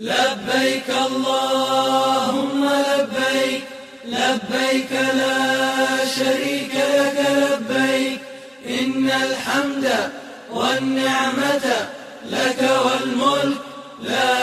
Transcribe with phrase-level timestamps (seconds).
[0.00, 3.64] لبيك اللهم لبيك
[4.04, 5.40] لبيك لا
[6.04, 8.20] شريك لك لبيك
[8.68, 9.86] إن الحمد
[10.52, 11.66] والنعمة
[12.28, 13.60] لك والملك
[14.04, 14.36] لا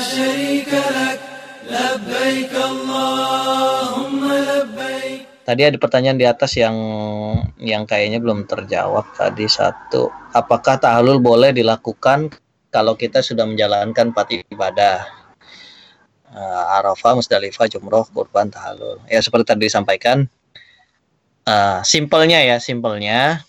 [0.00, 1.20] شريك لك
[1.68, 6.76] لبيك اللهم لبيك Tadi ada pertanyaan di atas yang
[7.56, 10.12] yang kayaknya belum terjawab tadi satu.
[10.36, 12.28] Apakah tahlul boleh dilakukan
[12.73, 15.05] kalau kita sudah menjalankan empat ibadah
[16.33, 18.97] uh, Arafah, Musdalifah, Jumroh, Kurban, Tahalul.
[19.05, 20.25] Ya seperti tadi disampaikan,
[21.45, 23.45] uh, simpelnya ya, simpelnya.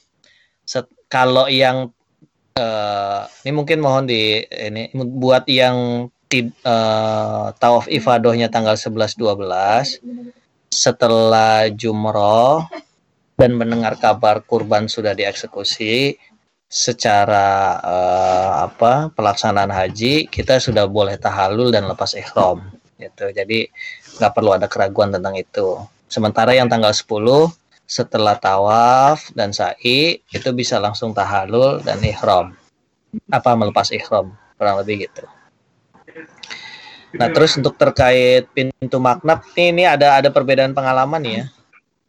[0.69, 1.89] Set, kalau yang
[2.61, 6.09] uh, ini mungkin mohon di ini buat yang
[6.65, 10.05] uh, tawaf ifadohnya tanggal 11 12
[10.73, 12.67] setelah jumroh
[13.39, 16.19] dan mendengar kabar kurban sudah dieksekusi
[16.69, 22.67] secara uh, apa pelaksanaan haji kita sudah boleh tahalul dan lepas ikhram
[22.99, 23.31] gitu.
[23.31, 23.69] Jadi
[24.19, 25.79] nggak perlu ada keraguan tentang itu.
[26.11, 27.07] Sementara yang tanggal 10
[27.85, 32.57] setelah tawaf dan sa'i itu bisa langsung tahalul dan ikhram.
[33.31, 35.25] Apa melepas ikhram kurang lebih gitu.
[37.15, 41.45] Nah, terus untuk terkait pintu maknab ini ada ada perbedaan pengalaman ya.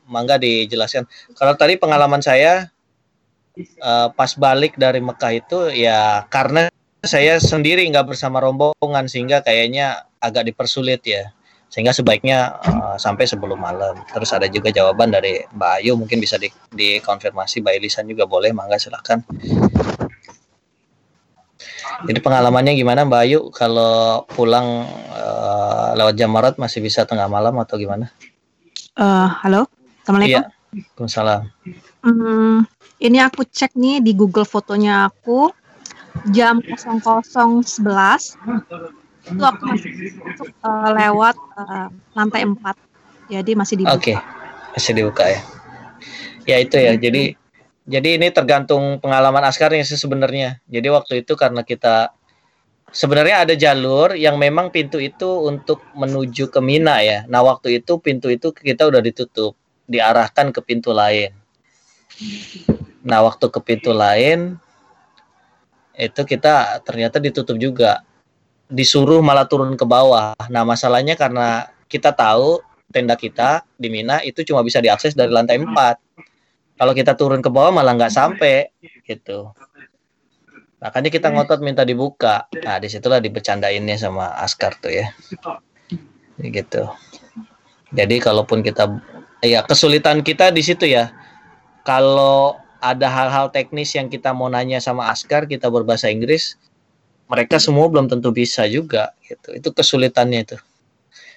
[0.05, 1.05] Mangga dijelaskan.
[1.37, 2.73] Kalau tadi pengalaman saya
[3.81, 6.67] uh, pas balik dari Mekah itu ya karena
[7.05, 11.29] saya sendiri nggak bersama rombongan sehingga kayaknya agak dipersulit ya
[11.69, 16.39] sehingga sebaiknya uh, sampai sebelum malam terus ada juga jawaban dari Mbak Ayu mungkin bisa
[16.39, 19.21] di, dikonfirmasi Mbak Elisan juga boleh mangga silahkan
[22.03, 24.83] jadi pengalamannya gimana Mbak Ayu kalau pulang
[25.15, 28.11] uh, lewat Jamarat masih bisa tengah malam atau gimana?
[28.99, 29.67] Uh, halo,
[30.03, 30.43] assalamualaikum.
[30.43, 30.55] Iya.
[30.75, 31.41] Waalaikumsalam.
[32.03, 32.67] Hmm,
[32.99, 35.51] ini aku cek nih di Google fotonya aku
[36.31, 37.65] jam 00.11
[39.25, 39.91] itu aku masih
[40.61, 42.85] uh, lewat uh, lantai 4
[43.25, 43.97] jadi masih dibuka.
[43.97, 44.17] Oke, okay.
[44.77, 45.41] masih dibuka ya.
[46.45, 46.93] Ya itu ya.
[46.93, 47.33] Jadi
[47.85, 50.61] jadi ini tergantung pengalaman askarnya sih sebenarnya.
[50.69, 52.13] Jadi waktu itu karena kita
[52.93, 57.25] sebenarnya ada jalur yang memang pintu itu untuk menuju ke Mina ya.
[57.25, 59.57] Nah waktu itu pintu itu kita udah ditutup,
[59.89, 61.33] diarahkan ke pintu lain.
[63.05, 64.57] Nah, waktu ke pintu lain
[65.95, 68.01] itu kita ternyata ditutup juga.
[68.65, 70.33] Disuruh malah turun ke bawah.
[70.49, 75.61] Nah, masalahnya karena kita tahu tenda kita di Mina itu cuma bisa diakses dari lantai
[75.61, 75.69] 4.
[76.75, 78.73] Kalau kita turun ke bawah malah nggak sampai
[79.05, 79.53] gitu.
[80.81, 82.49] Makanya kita ngotot minta dibuka.
[82.65, 85.07] Nah, di situlah dibercandainnya sama Askar tuh ya.
[86.41, 86.83] Gitu.
[87.95, 88.89] Jadi kalaupun kita
[89.45, 91.13] ya kesulitan kita di situ ya.
[91.85, 96.53] Kalau ada hal-hal teknis yang kita mau nanya sama Askar, kita berbahasa Inggris,
[97.25, 99.57] mereka semua belum tentu bisa juga gitu.
[99.57, 100.57] Itu kesulitannya itu.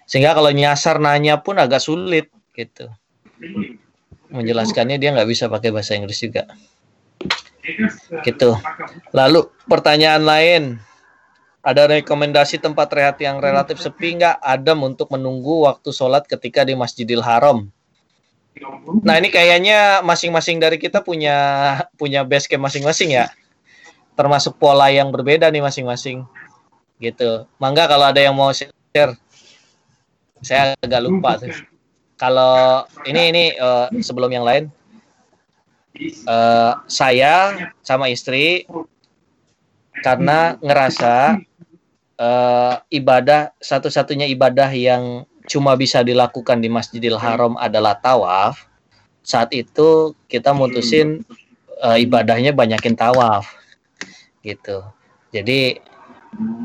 [0.05, 2.93] Sehingga kalau nyasar nanya pun agak sulit gitu.
[4.29, 6.45] Menjelaskannya dia nggak bisa pakai bahasa Inggris juga.
[8.25, 8.57] Gitu.
[9.17, 10.63] Lalu pertanyaan lain,
[11.65, 16.77] ada rekomendasi tempat rehat yang relatif sepi nggak adem untuk menunggu waktu sholat ketika di
[16.77, 17.69] Masjidil Haram?
[19.05, 21.37] Nah ini kayaknya masing-masing dari kita punya
[21.95, 23.31] punya base camp masing-masing ya,
[24.19, 26.27] termasuk pola yang berbeda nih masing-masing,
[26.99, 27.47] gitu.
[27.63, 29.15] Mangga kalau ada yang mau share,
[30.43, 31.55] saya agak lupa tuh.
[32.19, 34.67] Kalau ini ini uh, sebelum yang lain,
[36.27, 38.67] uh, saya sama istri
[40.03, 41.39] karena ngerasa
[42.19, 48.69] uh, ibadah satu-satunya ibadah yang cuma bisa dilakukan di Masjidil Haram adalah tawaf,
[49.25, 51.25] saat itu kita mutusin
[51.81, 53.49] uh, ibadahnya banyakin tawaf,
[54.45, 54.85] gitu.
[55.33, 55.81] Jadi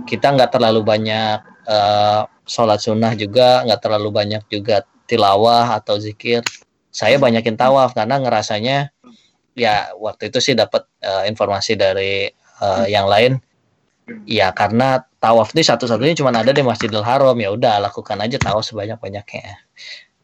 [0.03, 6.43] kita nggak terlalu banyak uh, sholat sunnah juga, nggak terlalu banyak juga tilawah atau zikir.
[6.93, 8.93] Saya banyakin tawaf karena ngerasanya
[9.57, 12.29] ya waktu itu sih dapat uh, informasi dari
[12.61, 13.41] uh, yang lain
[14.27, 17.35] ya karena tawaf ini satu-satunya cuma ada di Masjidil Haram.
[17.39, 19.63] Ya udah lakukan aja tawaf sebanyak-banyaknya.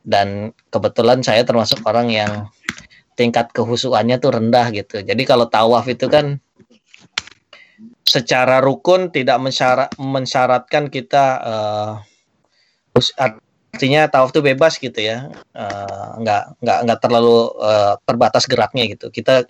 [0.04, 2.32] Dan kebetulan saya termasuk orang yang
[3.20, 5.04] tingkat kehusuannya tuh rendah gitu.
[5.04, 6.40] Jadi kalau tawaf itu kan
[8.08, 11.92] secara rukun tidak mensyarat, mensyaratkan kita uh,
[13.20, 15.30] artinya tawaf itu bebas gitu ya.
[15.52, 19.12] Uh, nggak nggak nggak terlalu uh, terbatas geraknya gitu.
[19.12, 19.44] Kita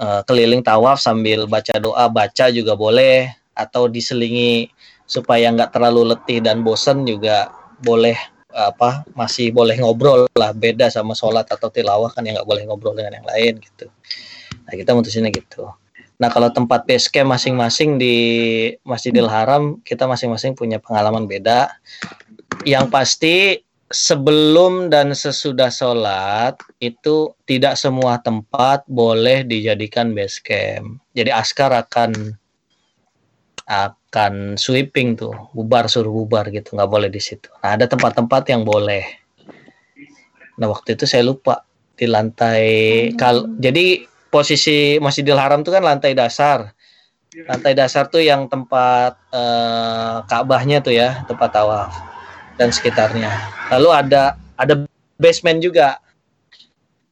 [0.00, 4.68] uh, keliling tawaf sambil baca doa baca juga boleh atau diselingi
[5.06, 7.50] supaya nggak terlalu letih dan bosen juga
[7.82, 8.16] boleh
[8.54, 12.94] apa masih boleh ngobrol lah beda sama sholat atau tilawah kan yang nggak boleh ngobrol
[12.94, 13.90] dengan yang lain gitu
[14.64, 15.66] nah kita mutusinnya gitu
[16.14, 18.16] Nah, kalau tempat base masing-masing di
[18.86, 21.74] Masjidil Haram, kita masing-masing punya pengalaman beda.
[22.62, 23.36] Yang pasti
[23.90, 31.02] sebelum dan sesudah sholat itu tidak semua tempat boleh dijadikan base camp.
[31.18, 32.38] Jadi askar akan
[33.64, 37.48] akan sweeping tuh, bubar suruh bubar gitu, nggak boleh di situ.
[37.64, 39.04] Nah ada tempat-tempat yang boleh.
[40.60, 41.64] Nah waktu itu saya lupa
[41.94, 42.66] di lantai
[43.10, 43.16] hmm.
[43.16, 46.74] kal jadi posisi Masjidil Haram itu kan lantai dasar.
[47.34, 51.90] Lantai dasar tuh yang tempat eh, Ka'bahnya tuh ya, tempat tawaf
[52.58, 53.30] dan sekitarnya.
[53.74, 54.86] Lalu ada ada
[55.18, 55.98] basement juga.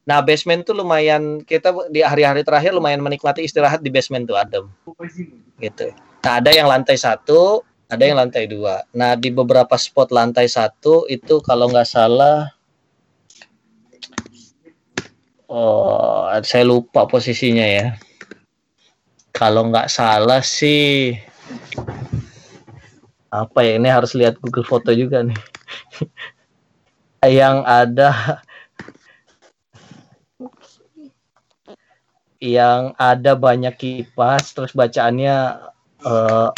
[0.03, 4.67] Nah, basement tuh lumayan kita di hari-hari terakhir lumayan menikmati istirahat di basement tuh adem.
[5.63, 5.95] Gitu.
[6.23, 7.61] Nah, ada yang lantai satu,
[7.91, 8.87] ada yang lantai dua.
[8.95, 12.47] Nah, di beberapa spot lantai satu itu kalau nggak salah
[15.53, 17.93] Oh, saya lupa posisinya ya.
[19.29, 21.13] Kalau nggak salah sih
[23.29, 25.37] apa ya ini harus lihat Google Foto juga nih.
[27.37, 28.41] yang ada
[32.41, 35.69] yang ada banyak kipas terus bacaannya
[36.03, 36.49] uh,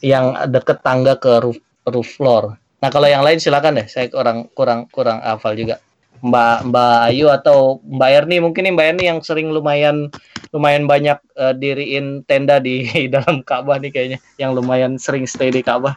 [0.00, 1.58] yang deket tangga ke roof,
[1.88, 2.56] roof floor.
[2.80, 5.80] Nah kalau yang lain silakan deh, saya kurang kurang kurang hafal juga.
[6.24, 10.08] Mbak Mbak Ayu atau Mbak Erni mungkin nih Mbak Erni yang sering lumayan
[10.48, 14.18] lumayan banyak uh, diriin tenda di dalam Ka'bah nih kayaknya.
[14.40, 15.96] Yang lumayan sering stay di Ka'bah.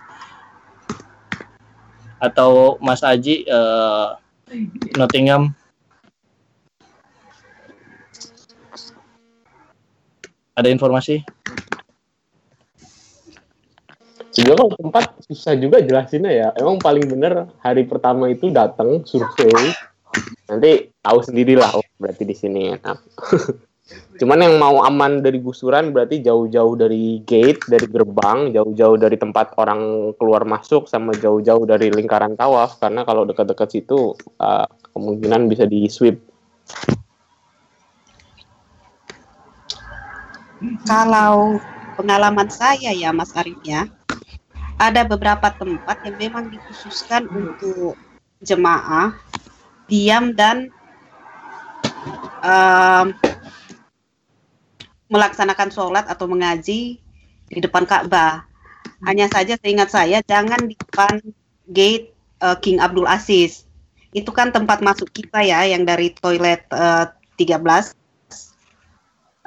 [2.19, 4.19] Atau Mas Aji uh,
[4.99, 5.55] Nottingham.
[10.59, 11.23] Ada informasi
[14.39, 16.47] Sebenarnya kalau tempat susah juga jelasinnya ya.
[16.55, 19.75] Emang paling bener hari pertama itu datang survei.
[20.47, 22.97] Nanti tahu sendirilah oh, berarti di sini enak
[24.21, 29.57] cuman yang mau aman dari gusuran berarti jauh-jauh dari gate dari gerbang jauh-jauh dari tempat
[29.57, 32.77] orang keluar masuk sama jauh-jauh dari lingkaran tawaf.
[32.77, 36.21] Karena kalau dekat-dekat situ uh, kemungkinan bisa di sweep.
[40.85, 41.57] Kalau
[41.95, 43.87] pengalaman saya ya Mas Arif ya
[44.79, 47.99] ada beberapa tempat yang memang dikhususkan untuk
[48.39, 49.11] jemaah
[49.91, 50.71] diam dan
[52.39, 53.11] um,
[55.11, 57.01] melaksanakan sholat atau mengaji
[57.51, 58.47] di depan Ka'bah.
[59.03, 61.19] Hanya saja seingat saya jangan di depan
[61.67, 63.67] gate uh, King Abdul Aziz.
[64.15, 67.91] Itu kan tempat masuk kita ya yang dari toilet uh, 13.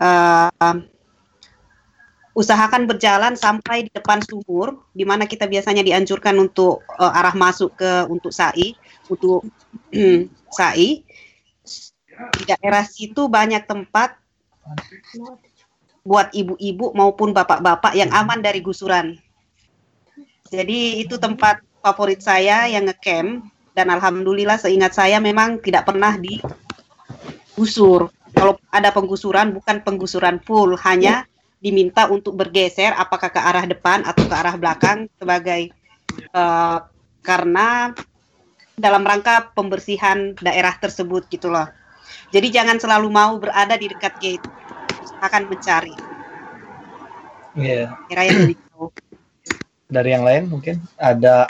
[0.02, 0.91] Uh,
[2.32, 7.76] usahakan berjalan sampai di depan sumur di mana kita biasanya dianjurkan untuk uh, arah masuk
[7.76, 8.72] ke untuk sa'i
[9.12, 9.44] untuk
[10.58, 11.04] sa'i
[12.12, 14.16] di daerah situ banyak tempat
[16.02, 19.18] buat ibu-ibu maupun bapak-bapak yang aman dari gusuran.
[20.50, 28.12] Jadi itu tempat favorit saya yang ngecamp dan alhamdulillah seingat saya memang tidak pernah digusur.
[28.32, 31.28] Kalau ada penggusuran bukan penggusuran full, hanya
[31.62, 35.70] diminta untuk bergeser apakah ke arah depan atau ke arah belakang sebagai
[36.34, 36.82] uh,
[37.22, 37.94] karena
[38.74, 41.70] dalam rangka pembersihan daerah tersebut gitu loh.
[42.34, 44.44] Jadi jangan selalu mau berada di dekat gate,
[45.22, 45.94] akan mencari.
[47.54, 47.94] Iya.
[47.94, 48.10] Yeah.
[48.10, 48.58] Kira yang lebih
[49.92, 51.44] Dari yang lain mungkin ada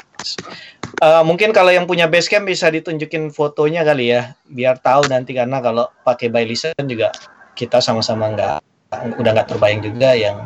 [0.99, 5.31] uh, mungkin kalau yang punya base camp bisa ditunjukin fotonya kali ya, biar tahu nanti
[5.31, 7.15] karena kalau pakai by listen juga
[7.55, 10.37] kita sama-sama nggak udah nggak terbayang juga yang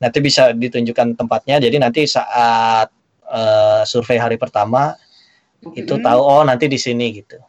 [0.00, 1.60] nanti bisa ditunjukkan tempatnya.
[1.60, 2.88] Jadi nanti saat
[3.28, 4.96] uh, survei hari pertama
[5.72, 7.40] itu tahu oh nanti di sini gitu.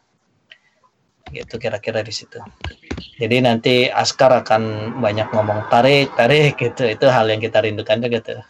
[1.32, 2.38] Gitu kira-kira di situ.
[3.16, 6.86] Jadi nanti Askar akan banyak ngomong tarik tarik gitu.
[6.86, 8.42] Itu hal yang kita rindukan juga tuh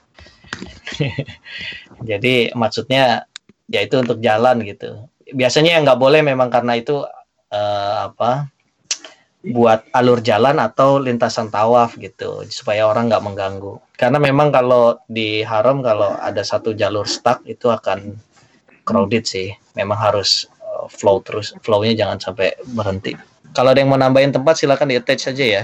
[2.10, 3.26] jadi maksudnya
[3.68, 5.10] ya itu untuk jalan gitu.
[5.34, 7.02] Biasanya yang nggak boleh memang karena itu
[7.50, 8.50] uh, apa
[9.46, 13.78] buat alur jalan atau lintasan tawaf gitu supaya orang nggak mengganggu.
[13.94, 18.18] Karena memang kalau di haram kalau ada satu jalur stuck itu akan
[18.82, 19.54] crowded sih.
[19.78, 23.14] Memang harus uh, flow terus flownya jangan sampai berhenti.
[23.54, 25.62] Kalau ada yang mau nambahin tempat silakan di attach saja ya.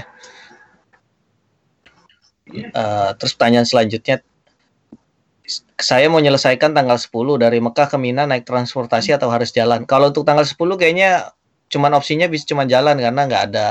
[2.71, 4.23] Uh, terus pertanyaan selanjutnya.
[5.75, 9.83] Saya mau menyelesaikan tanggal 10 dari Mekah ke Mina naik transportasi atau harus jalan?
[9.83, 11.35] Kalau untuk tanggal 10 kayaknya
[11.71, 13.67] cuman opsinya bisa cuma jalan karena nggak ada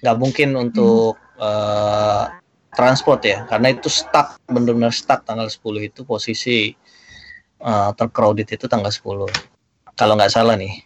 [0.00, 1.42] nggak mungkin untuk hmm.
[1.42, 2.24] uh,
[2.74, 6.72] transport ya karena itu stuck benar-benar stuck tanggal 10 itu posisi
[7.60, 9.28] uh, tercrowded itu tanggal 10
[9.98, 10.80] kalau nggak salah nih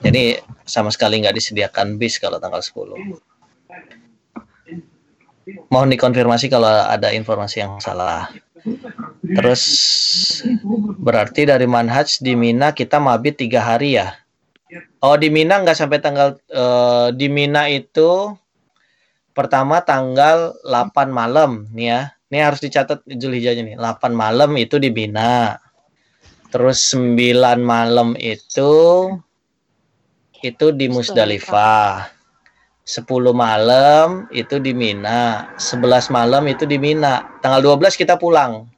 [0.00, 3.20] jadi sama sekali nggak disediakan bis kalau tanggal 10
[5.70, 8.30] mohon dikonfirmasi kalau ada informasi yang salah.
[9.22, 9.62] Terus
[10.98, 14.18] berarti dari manhaj di Mina kita mabit tiga hari ya?
[15.04, 18.34] Oh di Mina nggak sampai tanggal uh, di Mina itu
[19.36, 22.00] pertama tanggal 8 malam nih ya.
[22.26, 23.76] Ini harus dicatat Zulhijjahnya nih.
[23.78, 25.60] 8 malam itu di Mina.
[26.50, 27.16] Terus 9
[27.60, 28.74] malam itu
[30.42, 32.16] itu di Musdalifah.
[32.86, 33.02] 10
[33.34, 37.26] malam itu di Mina, 11 malam itu di Mina.
[37.42, 38.70] Tanggal 12 kita pulang.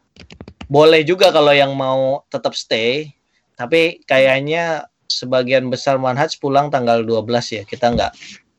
[0.65, 3.13] Boleh juga kalau yang mau tetap stay,
[3.53, 7.25] tapi kayaknya sebagian besar manhaj pulang tanggal 12
[7.57, 7.63] ya.
[7.65, 8.13] Kita nggak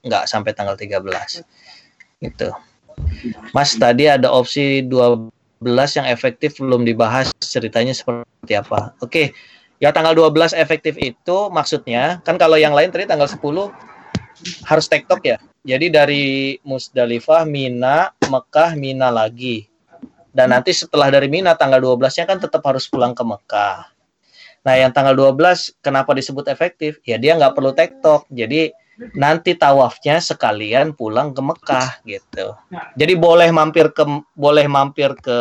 [0.05, 1.45] nggak sampai tanggal 13.
[2.19, 2.49] Gitu.
[3.55, 5.31] Mas tadi ada opsi 12
[5.95, 8.91] yang efektif belum dibahas ceritanya seperti apa.
[8.99, 9.31] Oke.
[9.79, 13.39] Ya tanggal 12 efektif itu maksudnya kan kalau yang lain tadi tanggal 10
[14.67, 15.37] harus tektok ya.
[15.63, 16.25] Jadi dari
[16.63, 19.67] Musdalifah, Mina, Mekah, Mina lagi.
[20.31, 23.91] Dan nanti setelah dari Mina tanggal 12-nya kan tetap harus pulang ke Mekah.
[24.65, 26.99] Nah, yang tanggal 12 kenapa disebut efektif?
[27.07, 28.27] Ya dia nggak perlu tektok.
[28.31, 28.71] Jadi
[29.15, 32.51] nanti tawafnya sekalian pulang ke Mekah gitu.
[32.99, 34.03] Jadi boleh mampir ke
[34.35, 35.37] boleh mampir ke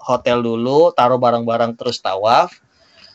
[0.00, 2.56] hotel dulu, taruh barang-barang terus tawaf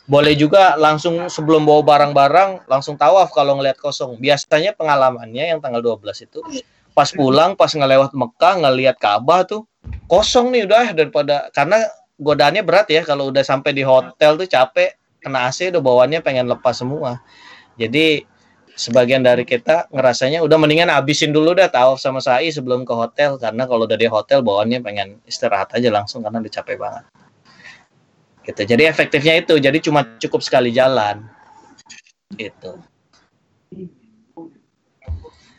[0.07, 4.15] boleh juga langsung sebelum bawa barang-barang langsung tawaf kalau ngelihat kosong.
[4.15, 6.39] Biasanya pengalamannya yang tanggal 12 itu
[6.95, 9.67] pas pulang pas ngelewat Mekah ngelihat Ka'bah tuh
[10.09, 11.83] kosong nih udah daripada karena
[12.17, 16.47] godaannya berat ya kalau udah sampai di hotel tuh capek kena AC udah bawaannya pengen
[16.47, 17.19] lepas semua.
[17.75, 18.23] Jadi
[18.77, 23.35] sebagian dari kita ngerasanya udah mendingan abisin dulu dah tawaf sama sa'i sebelum ke hotel.
[23.35, 27.03] Karena kalau udah di hotel bawaannya pengen istirahat aja langsung karena udah capek banget.
[28.47, 28.61] Gitu.
[28.63, 29.59] Jadi efektifnya itu.
[29.59, 31.27] Jadi cuma cukup sekali jalan.
[32.31, 32.79] Gitu.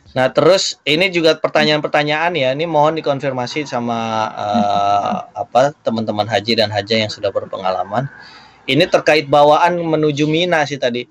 [0.09, 2.49] Nah terus ini juga pertanyaan-pertanyaan ya.
[2.57, 8.09] Ini mohon dikonfirmasi sama uh, apa teman-teman haji dan haja yang sudah berpengalaman
[8.69, 11.09] ini terkait bawaan menuju Mina sih tadi.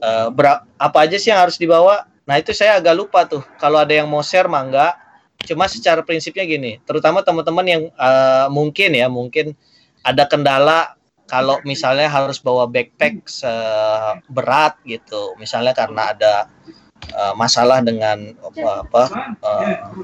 [0.00, 0.32] Uh,
[0.76, 2.04] apa aja sih yang harus dibawa?
[2.28, 3.40] Nah itu saya agak lupa tuh.
[3.56, 4.96] Kalau ada yang mau share mangga
[5.48, 9.56] cuma secara prinsipnya gini terutama teman-teman yang uh, mungkin ya mungkin
[10.04, 13.22] ada kendala kalau misalnya harus bawa backpack
[14.26, 15.38] berat gitu.
[15.38, 16.50] Misalnya karena ada
[17.14, 19.02] uh, masalah dengan apa, apa
[19.38, 19.94] uh,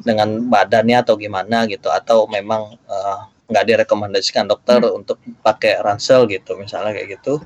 [0.00, 1.92] dengan badannya atau gimana gitu.
[1.92, 4.98] Atau memang uh, nggak direkomendasikan dokter hmm.
[5.02, 7.42] untuk pakai ransel gitu misalnya kayak gitu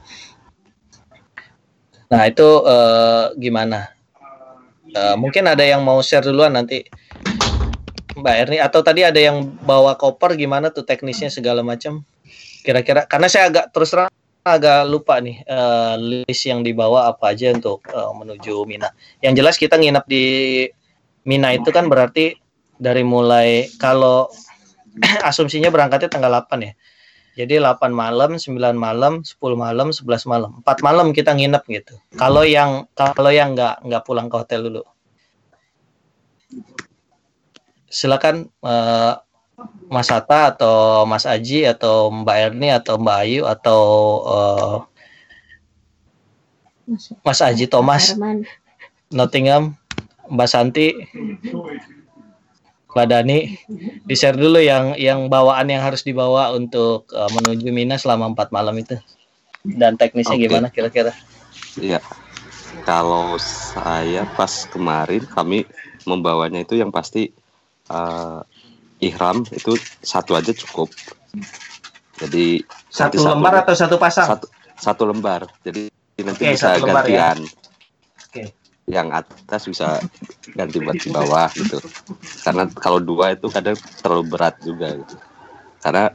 [2.12, 3.90] nah itu uh, gimana
[4.92, 6.84] uh, mungkin ada yang mau share duluan nanti
[8.14, 12.06] Mbak Erni atau tadi ada yang bawa koper gimana tuh teknisnya segala macam
[12.62, 14.12] kira-kira karena saya agak terus terang
[14.44, 18.92] agak lupa nih uh, list yang dibawa apa aja untuk uh, menuju Mina.
[19.24, 20.24] Yang jelas kita nginep di
[21.24, 22.36] Mina itu kan berarti
[22.76, 24.28] dari mulai kalau
[25.28, 26.72] asumsinya berangkatnya tanggal 8 ya.
[27.34, 30.50] Jadi 8 malam, 9 malam, 10 malam, 11 malam.
[30.62, 31.94] 4 malam kita nginep gitu.
[32.14, 34.82] Kalau yang kalau yang nggak nggak pulang ke hotel dulu
[37.94, 39.22] silakan uh,
[39.86, 43.80] Mas Hatta atau Mas Aji atau Mbak Erni atau Mbak Ayu atau
[44.26, 44.76] uh,
[47.22, 48.18] Mas Aji Thomas
[49.14, 49.78] Nottingham
[50.26, 50.90] Mbak Santi
[52.94, 53.58] Mbak Dani
[54.06, 58.54] di share dulu yang yang bawaan yang harus dibawa untuk uh, menuju Mina selama empat
[58.54, 58.94] malam itu
[59.66, 60.46] dan teknisnya okay.
[60.46, 61.10] gimana kira-kira?
[61.74, 61.98] Iya,
[62.86, 65.66] kalau saya pas kemarin kami
[66.06, 67.34] membawanya itu yang pasti
[67.90, 68.46] uh,
[69.02, 69.74] ihram itu
[70.04, 70.92] satu aja cukup.
[72.22, 72.62] Jadi
[72.94, 74.38] satu lembar atau satu pasang?
[74.38, 74.46] Satu,
[74.78, 75.50] satu lembar.
[75.66, 75.90] Jadi
[76.22, 76.84] nanti okay, bisa ya.
[76.84, 77.38] gantian.
[77.42, 77.63] Ya?
[78.84, 79.88] Yang atas bisa
[80.52, 81.80] ganti buat di bawah gitu.
[82.44, 85.16] Karena kalau dua itu kadang terlalu berat juga gitu.
[85.80, 86.12] Karena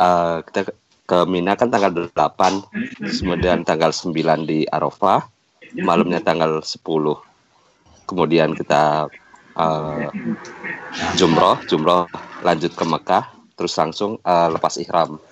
[0.00, 0.72] uh, kita
[1.06, 2.12] ke Mina kan tanggal 8,
[3.22, 4.10] kemudian tanggal 9
[4.42, 5.22] di Arafah,
[5.78, 6.82] malamnya tanggal 10.
[8.10, 9.06] Kemudian kita
[9.54, 10.10] uh,
[11.14, 12.10] jumroh, jumroh
[12.42, 15.22] lanjut ke Mekah, terus langsung uh, lepas ihram.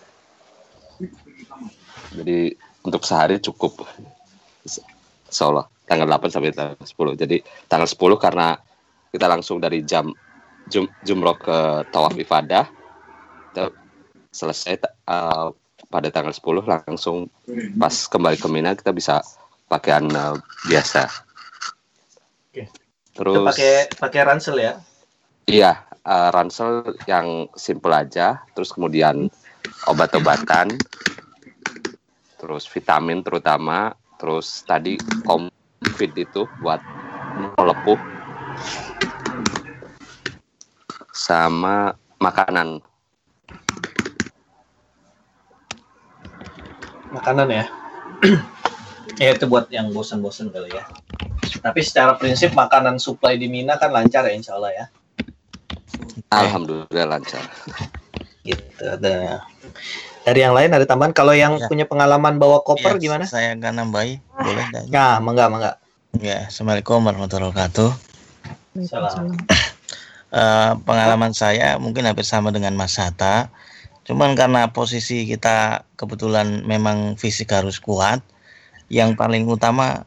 [2.14, 2.54] Jadi
[2.86, 3.82] untuk sehari cukup,
[5.34, 7.20] Insya tanggal 8 sampai tanggal 10.
[7.20, 7.36] Jadi
[7.68, 8.56] tanggal 10 karena
[9.12, 10.10] kita langsung dari jam
[10.68, 12.66] jum, jumroh ke tawaf ifadah,
[14.34, 15.54] selesai uh,
[15.86, 17.30] pada tanggal 10 langsung
[17.78, 19.22] pas kembali ke Mina kita bisa
[19.70, 20.34] pakaian uh,
[20.66, 21.06] biasa.
[23.14, 24.74] Terus pakai pakai ransel ya?
[25.46, 29.30] Iya, uh, ransel yang simple aja, terus kemudian
[29.86, 30.74] obat-obatan,
[32.42, 34.98] terus vitamin terutama, terus tadi
[35.84, 36.80] covid itu buat
[37.36, 38.00] melepuh.
[41.14, 42.82] sama makanan.
[47.14, 47.64] Makanan ya.
[49.22, 50.84] ya itu buat yang bosan-bosan kali ya.
[51.62, 54.84] Tapi secara prinsip makanan supply di Mina kan lancar ya insya Allah ya.
[56.34, 57.40] Alhamdulillah lancar.
[58.44, 58.60] Gitu.
[58.84, 59.40] Ada.
[60.24, 61.16] Dari yang lain ada tambahan.
[61.16, 61.68] Kalau yang Ya.
[61.68, 63.24] punya pengalaman bawa koper Ya, gimana?
[63.24, 65.72] Saya akan nambahi, boleh dan Nah, mangga mangga.
[66.20, 67.90] ya, Assalamualaikum warahmatullahi wabarakatuh.
[68.76, 69.26] Waalaikumsalam.
[70.34, 73.54] Eh, pengalaman saya mungkin hampir sama dengan Mas Hatta.
[74.02, 78.18] Cuman karena posisi kita kebetulan memang fisik harus kuat,
[78.90, 80.02] yang paling utama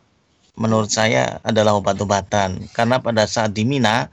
[0.59, 2.59] menurut saya adalah obat-obatan.
[2.75, 4.11] Karena pada saat di Mina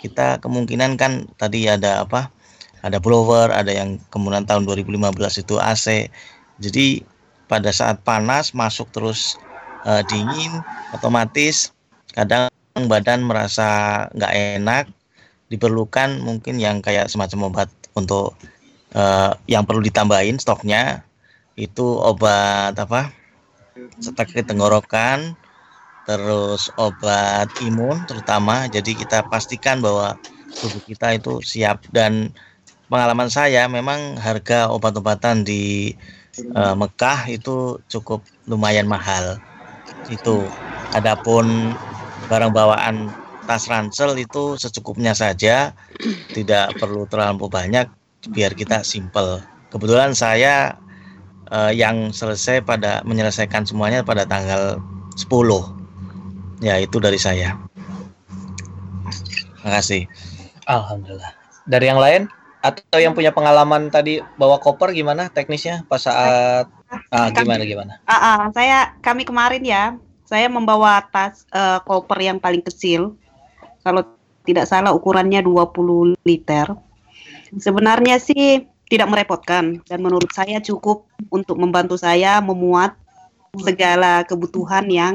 [0.00, 2.32] kita kemungkinan kan tadi ada apa?
[2.80, 6.08] Ada blower, ada yang kemudian tahun 2015 itu AC.
[6.60, 7.04] Jadi
[7.50, 9.36] pada saat panas masuk terus
[9.84, 10.64] eh, dingin,
[10.96, 11.74] otomatis
[12.16, 12.48] kadang
[12.88, 14.84] badan merasa nggak enak,
[15.52, 17.68] diperlukan mungkin yang kayak semacam obat
[17.98, 18.32] untuk
[18.96, 21.04] eh, yang perlu ditambahin stoknya.
[21.58, 23.12] Itu obat apa?
[24.00, 25.36] Sakit tenggorokan
[26.08, 28.66] terus obat imun terutama.
[28.66, 30.16] Jadi kita pastikan bahwa
[30.58, 32.32] tubuh kita itu siap dan
[32.90, 35.94] pengalaman saya memang harga obat-obatan di
[36.36, 39.38] eh, Mekah itu cukup lumayan mahal.
[40.10, 40.42] Itu
[40.92, 41.72] adapun
[42.26, 43.14] barang bawaan
[43.46, 45.72] tas ransel itu secukupnya saja
[46.36, 47.86] tidak perlu terlalu banyak
[48.30, 49.40] biar kita simple
[49.72, 50.76] kebetulan saya
[51.48, 54.82] eh, yang selesai pada menyelesaikan semuanya pada tanggal
[55.16, 55.30] 10
[56.60, 57.56] ya itu dari saya.
[59.60, 60.02] Terima kasih.
[60.68, 61.32] Alhamdulillah.
[61.68, 62.22] Dari yang lain
[62.60, 66.68] atau yang punya pengalaman tadi bawa koper gimana teknisnya pas saat
[67.08, 67.92] ah gimana gimana?
[68.04, 69.96] Ah, ah, saya kami kemarin ya,
[70.28, 73.16] saya membawa tas eh, koper yang paling kecil.
[73.80, 74.04] Kalau
[74.44, 76.66] tidak salah ukurannya 20 liter.
[77.56, 82.94] Sebenarnya sih tidak merepotkan dan menurut saya cukup untuk membantu saya memuat
[83.56, 85.14] segala kebutuhan yang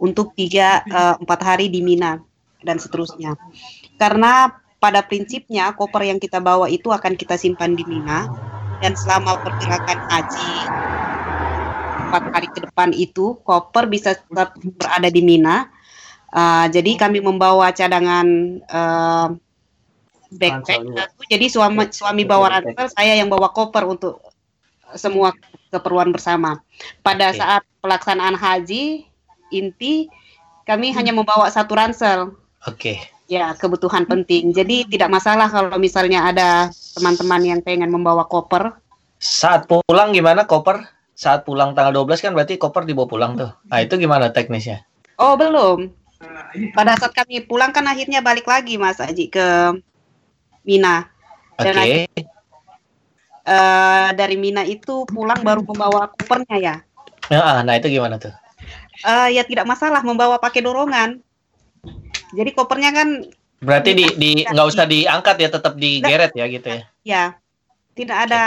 [0.00, 2.18] untuk tiga eh, empat hari di Mina
[2.64, 3.36] dan seterusnya.
[4.00, 8.28] Karena pada prinsipnya koper yang kita bawa itu akan kita simpan di Mina
[8.84, 10.52] dan selama pergerakan haji
[12.04, 15.72] empat hari ke depan itu koper bisa tetap berada di Mina.
[16.34, 18.28] Uh, jadi kami membawa cadangan
[18.68, 19.32] uh,
[20.36, 20.84] backpack.
[20.84, 21.08] Juga.
[21.32, 24.20] Jadi suami suami bawa ransel, saya yang bawa koper untuk
[25.00, 25.32] semua
[25.72, 26.60] keperluan bersama.
[27.00, 27.40] Pada Oke.
[27.40, 29.08] saat pelaksanaan haji
[29.48, 30.12] inti
[30.68, 32.36] kami hanya membawa satu ransel.
[32.68, 33.13] Oke.
[33.24, 34.52] Ya, kebutuhan penting.
[34.52, 38.76] Jadi tidak masalah kalau misalnya ada teman-teman yang pengen membawa koper.
[39.16, 40.84] Saat pulang gimana koper?
[41.16, 43.50] Saat pulang tanggal 12 kan berarti koper dibawa pulang tuh.
[43.70, 44.84] Nah, itu gimana teknisnya?
[45.16, 45.88] Oh, belum.
[46.76, 49.72] Pada saat kami pulang kan akhirnya balik lagi Mas Aji ke
[50.64, 51.08] Mina.
[51.56, 51.64] Oke.
[51.64, 52.08] Dan lagi-
[53.44, 56.74] Eh, dari Mina itu pulang baru membawa kopernya ya.
[57.28, 58.32] Nah, nah, itu gimana tuh?
[59.04, 61.20] Eh, ya tidak masalah membawa pakai dorongan.
[62.34, 63.08] Jadi kopernya kan
[63.64, 66.82] Berarti di di nggak usah diangkat ya, tetap digeret ya gitu ya.
[67.00, 67.24] ya
[67.96, 68.42] tidak ada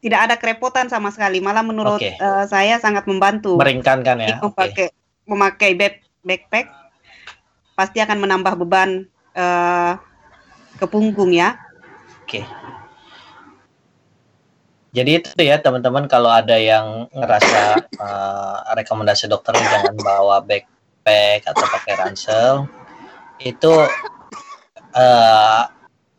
[0.00, 1.38] tidak ada kerepotan sama sekali.
[1.38, 2.16] Malah menurut Oke.
[2.16, 3.54] eh, saya sangat membantu.
[3.60, 4.36] Meringankan ya.
[4.42, 4.90] Memakai
[5.28, 6.66] memakai back- backpack
[7.78, 9.92] pasti akan menambah beban eh,
[10.80, 11.54] ke punggung ya.
[12.26, 12.42] Oke.
[14.90, 20.42] Jadi itu ya teman-teman kalau ada yang ngerasa eh, rekomendasi dokter jangan bawa
[21.00, 22.54] backpack atau pakai ransel
[23.40, 23.72] itu
[24.92, 25.62] eh,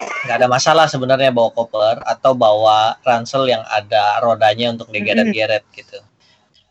[0.02, 6.02] nggak ada masalah sebenarnya bawa koper atau bawa ransel yang ada rodanya untuk digeret-geret gitu.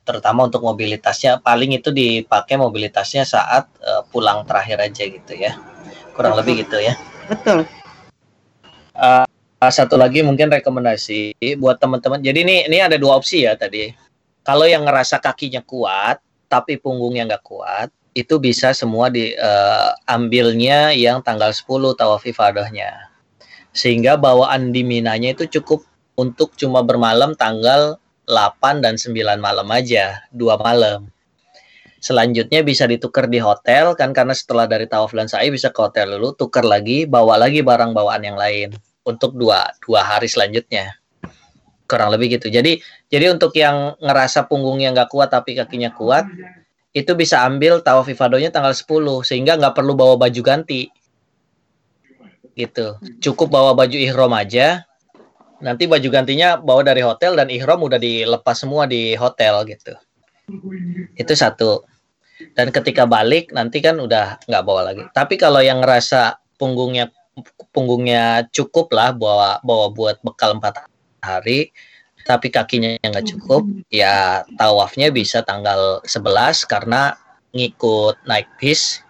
[0.02, 5.54] Terutama untuk mobilitasnya paling itu dipakai mobilitasnya saat eh, pulang terakhir aja gitu ya.
[6.18, 6.98] Kurang lebih gitu ya.
[7.30, 7.62] Betul.
[9.00, 9.24] Uh,
[9.70, 12.20] satu lagi mungkin rekomendasi buat teman-teman.
[12.20, 13.92] Jadi ini ini ada dua opsi ya tadi.
[14.42, 16.18] Kalau yang ngerasa kakinya kuat
[16.50, 23.10] tapi punggungnya nggak kuat, itu bisa semua diambilnya yang tanggal 10 tawaf ifadahnya.
[23.70, 25.86] Sehingga bawaan di Minanya itu cukup
[26.18, 27.96] untuk cuma bermalam tanggal
[28.26, 31.10] 8 dan 9 malam aja, dua malam.
[32.00, 36.16] Selanjutnya bisa ditukar di hotel kan karena setelah dari tawaf dan sa'i bisa ke hotel
[36.16, 38.72] dulu, tukar lagi, bawa lagi barang bawaan yang lain
[39.04, 41.00] untuk dua dua hari selanjutnya
[41.90, 42.78] kurang lebih gitu jadi
[43.10, 46.30] jadi untuk yang ngerasa punggungnya nggak kuat tapi kakinya kuat
[46.90, 50.90] itu bisa ambil tawaf ifadohnya tanggal 10 sehingga nggak perlu bawa baju ganti.
[52.58, 52.98] Gitu.
[53.22, 54.82] Cukup bawa baju ihrom aja.
[55.62, 59.94] Nanti baju gantinya bawa dari hotel dan ihrom udah dilepas semua di hotel gitu.
[61.14, 61.86] Itu satu.
[62.56, 65.04] Dan ketika balik nanti kan udah nggak bawa lagi.
[65.14, 67.12] Tapi kalau yang ngerasa punggungnya
[67.70, 70.90] punggungnya cukup lah bawa bawa buat bekal empat
[71.22, 71.70] hari
[72.24, 77.16] tapi kakinya nggak cukup ya tawafnya bisa tanggal 11 karena
[77.54, 79.02] ngikut naik bis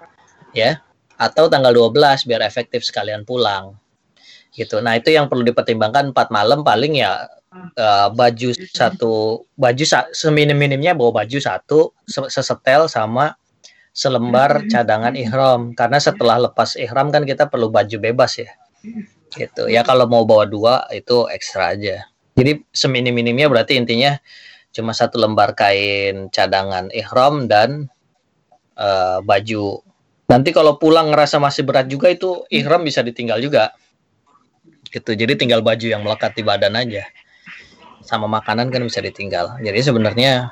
[0.56, 0.80] ya.
[1.20, 3.76] Atau tanggal 12 biar efektif sekalian pulang
[4.56, 4.80] gitu.
[4.80, 7.28] Nah itu yang perlu dipertimbangkan empat malam paling ya
[7.76, 9.84] uh, baju satu baju
[10.16, 13.36] seminim-minimnya bawa baju satu sesetel sama
[13.92, 15.76] selembar cadangan ihram.
[15.76, 18.50] Karena setelah lepas ihram kan kita perlu baju bebas ya
[19.36, 19.68] gitu.
[19.68, 22.09] Ya kalau mau bawa dua itu ekstra aja
[22.40, 24.16] jadi seminim-minimnya berarti intinya
[24.72, 27.92] cuma satu lembar kain cadangan ihram dan
[28.80, 29.84] uh, baju
[30.32, 33.76] nanti kalau pulang ngerasa masih berat juga itu ihram bisa ditinggal juga
[34.88, 37.04] gitu jadi tinggal baju yang melekat di badan aja
[38.10, 39.60] sama makanan kan bisa ditinggal.
[39.60, 40.50] Jadi sebenarnya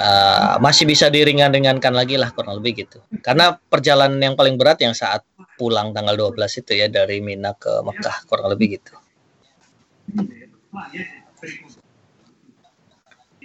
[0.00, 3.02] uh, masih bisa diringan-ringankan lagi lah kurang lebih gitu.
[3.20, 5.26] Karena perjalanan yang paling berat yang saat
[5.60, 8.94] pulang tanggal 12 itu ya dari Mina ke Mekah kurang lebih gitu.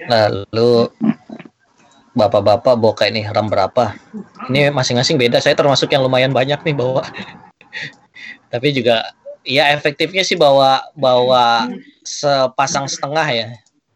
[0.10, 0.90] Lalu
[2.12, 3.96] bapak-bapak bawa kain ihram berapa?
[4.52, 5.40] Ini masing-masing beda.
[5.40, 7.06] Saya termasuk yang lumayan banyak nih bawa.
[8.52, 9.16] Tapi juga
[9.48, 11.70] ya efektifnya sih bawa bawa
[12.04, 13.48] sepasang setengah ya.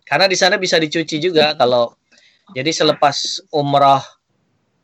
[0.05, 1.97] Karena di sana bisa dicuci juga kalau
[2.53, 4.01] jadi selepas umroh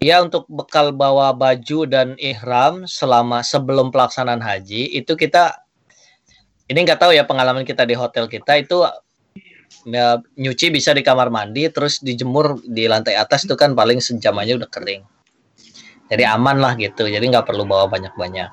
[0.01, 5.60] ya untuk bekal bawa baju dan ihram selama sebelum pelaksanaan haji itu kita
[6.71, 8.87] ini nggak tahu ya pengalaman kita di hotel kita itu
[9.83, 14.39] ya, nyuci bisa di kamar mandi terus dijemur di lantai atas itu kan paling sejam
[14.39, 15.03] aja udah kering.
[16.07, 18.49] Jadi aman lah gitu jadi nggak perlu bawa banyak-banyak.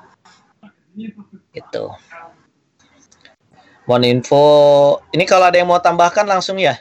[1.55, 1.83] Gitu.
[3.87, 4.43] Mohon info
[5.15, 6.75] ini kalau ada yang mau tambahkan langsung ya?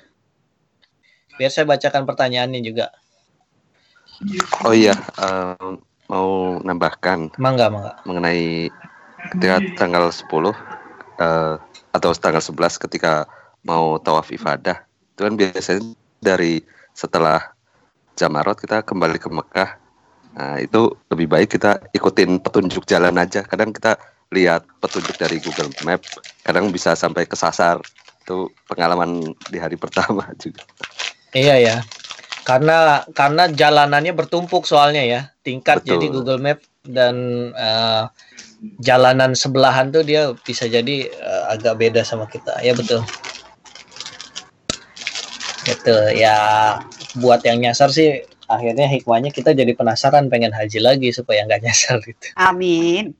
[1.39, 2.91] Biar saya bacakan pertanyaannya juga.
[4.67, 5.79] Oh iya um,
[6.11, 7.93] mau nambahkan mangga mangga.
[8.03, 8.67] mengenai
[9.31, 10.78] ketika tanggal 10
[11.19, 11.59] uh,
[11.93, 13.27] atau tanggal 11 ketika
[13.67, 14.83] mau tawaf ifadah.
[15.15, 15.83] Itu kan biasanya
[16.23, 16.63] dari
[16.95, 17.43] setelah
[18.19, 19.71] Jamarot kita kembali ke Mekah.
[20.35, 23.47] Nah itu lebih baik kita ikutin petunjuk jalan aja.
[23.47, 23.99] Kadang kita
[24.35, 26.05] lihat petunjuk dari Google Map
[26.45, 27.81] kadang bisa sampai kesasar
[28.21, 30.67] itu pengalaman di hari pertama juga.
[31.33, 31.77] Iya ya.
[32.45, 35.21] Karena karena jalanannya bertumpuk soalnya ya.
[35.45, 35.91] Tingkat Betul.
[35.97, 37.15] jadi Google Map dan
[37.55, 38.09] uh,
[38.83, 43.03] jalanan sebelahan tuh dia bisa jadi uh, agak beda sama kita ya betul
[45.69, 46.37] itu ya
[47.21, 52.01] buat yang nyasar sih akhirnya hikmahnya kita jadi penasaran pengen haji lagi supaya nggak nyasar
[52.01, 52.27] gitu.
[52.41, 53.13] Amin.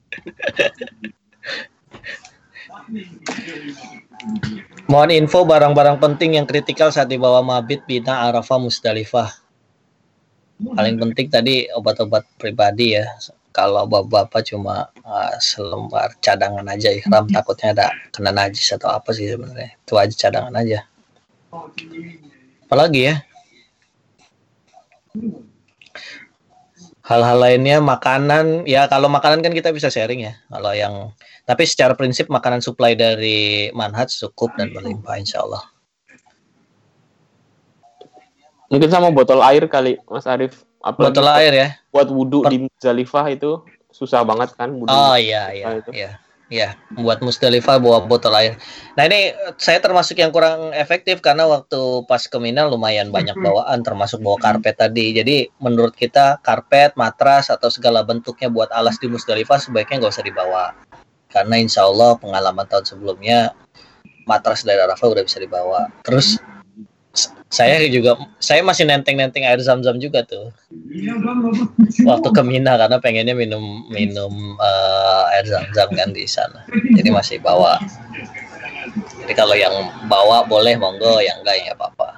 [4.89, 9.29] Mohon info barang-barang penting yang kritikal saat dibawa mabit bina Arafah Musdalifah.
[10.59, 13.05] Paling penting tadi obat-obat pribadi ya.
[13.49, 19.25] Kalau bapak-bapak cuma uh, selembar cadangan aja ihram takutnya ada kena najis atau apa sih
[19.25, 19.73] sebenarnya.
[19.81, 20.85] Itu aja cadangan aja.
[22.69, 23.15] Apalagi ya?
[27.09, 31.09] hal-hal lainnya makanan ya kalau makanan kan kita bisa sharing ya kalau yang
[31.49, 35.65] tapi secara prinsip makanan supply dari manhaj cukup dan berlimpah insya Allah
[38.69, 43.27] mungkin sama botol air kali Mas Arif Apalagi botol air ya buat wudhu di Zalifah
[43.31, 45.91] itu susah banget kan wudhu oh iya iya itu.
[45.91, 46.11] iya
[46.49, 48.57] ya membuat Musdalifah bawa botol air.
[48.97, 53.85] Nah ini saya termasuk yang kurang efektif karena waktu pas ke Mina lumayan banyak bawaan
[53.85, 55.13] termasuk bawa karpet tadi.
[55.13, 60.25] Jadi menurut kita karpet, matras atau segala bentuknya buat alas di Musdalifah sebaiknya nggak usah
[60.25, 60.73] dibawa.
[61.29, 63.53] Karena insya Allah pengalaman tahun sebelumnya
[64.25, 65.93] matras dari Arafah udah bisa dibawa.
[66.01, 66.41] Terus
[67.49, 70.53] saya juga saya masih nenteng-nenteng air zam-zam juga tuh.
[72.05, 76.61] Waktu ke Mina karena pengennya minum minum uh, air zam-zam kan di sana.
[76.69, 77.81] Jadi masih bawa.
[79.25, 79.73] Jadi kalau yang
[80.05, 81.17] bawa boleh monggo.
[81.25, 82.09] Yang enggak ya apa-apa.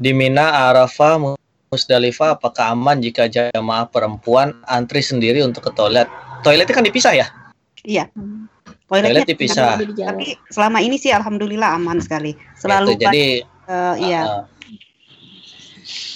[0.00, 1.36] Di Mina Arafah
[1.70, 6.08] Musdalifah apakah aman jika jamaah perempuan antri sendiri untuk ke toilet?
[6.42, 7.28] Toiletnya kan dipisah ya?
[7.84, 8.10] Iya
[8.90, 9.78] toiletnya toilet dipisah.
[9.78, 12.34] Tapi selama ini sih alhamdulillah aman sekali.
[12.58, 13.26] Selalu gitu, jadi
[13.70, 14.22] uh, iya.
[14.26, 14.44] Uh,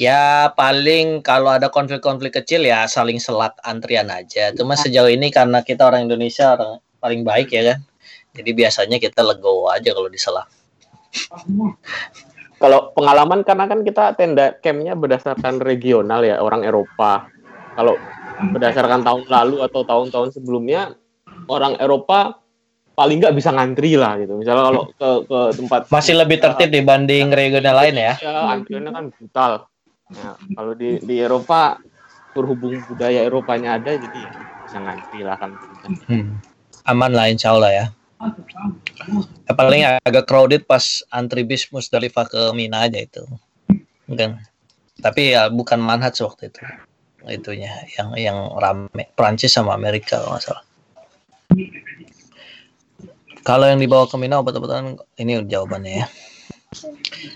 [0.02, 4.50] ya paling kalau ada konflik-konflik kecil ya saling selak antrian aja.
[4.50, 4.82] Cuma iya.
[4.82, 7.78] sejauh ini karena kita orang Indonesia orang paling baik ya kan.
[8.34, 10.50] Jadi biasanya kita legowo aja kalau diselak.
[12.54, 17.28] Kalau pengalaman karena kan kita tenda campnya berdasarkan regional ya orang Eropa.
[17.76, 17.98] Kalau
[18.56, 20.96] berdasarkan tahun lalu atau tahun-tahun sebelumnya
[21.50, 22.40] orang Eropa
[22.94, 24.38] paling nggak bisa ngantri lah gitu.
[24.38, 28.14] Misalnya kalau ke ke tempat masih lebih tertib ya, dibanding regional lain ya.
[28.22, 29.52] Ya, antriannya kan brutal.
[30.14, 31.82] Ya, kalau di di Eropa
[32.34, 34.32] berhubung budaya Eropanya ada jadi ya
[34.64, 35.52] bisa ngantri lah kan
[36.08, 36.40] Hmm.
[36.88, 37.86] Aman lah insya Allah ya.
[39.44, 43.20] Ya, paling agak crowded pas antri bis Musdalifah ke Mina aja itu.
[44.08, 44.40] Enggak.
[45.04, 46.64] Tapi ya bukan manhaj waktu itu.
[47.28, 50.64] Itunya yang yang rame Prancis sama Amerika kalau nggak salah.
[53.44, 56.06] Kalau yang dibawa ke Mina obat-obatan ini jawabannya ya.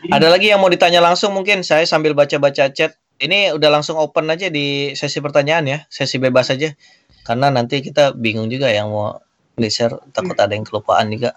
[0.08, 2.96] Ada lagi yang mau ditanya langsung mungkin saya sambil baca-baca chat.
[3.18, 6.72] Ini udah langsung open aja di sesi pertanyaan ya, sesi bebas aja.
[7.28, 9.20] Karena nanti kita bingung juga yang mau
[9.58, 11.36] di-share takut ada yang kelupaan juga.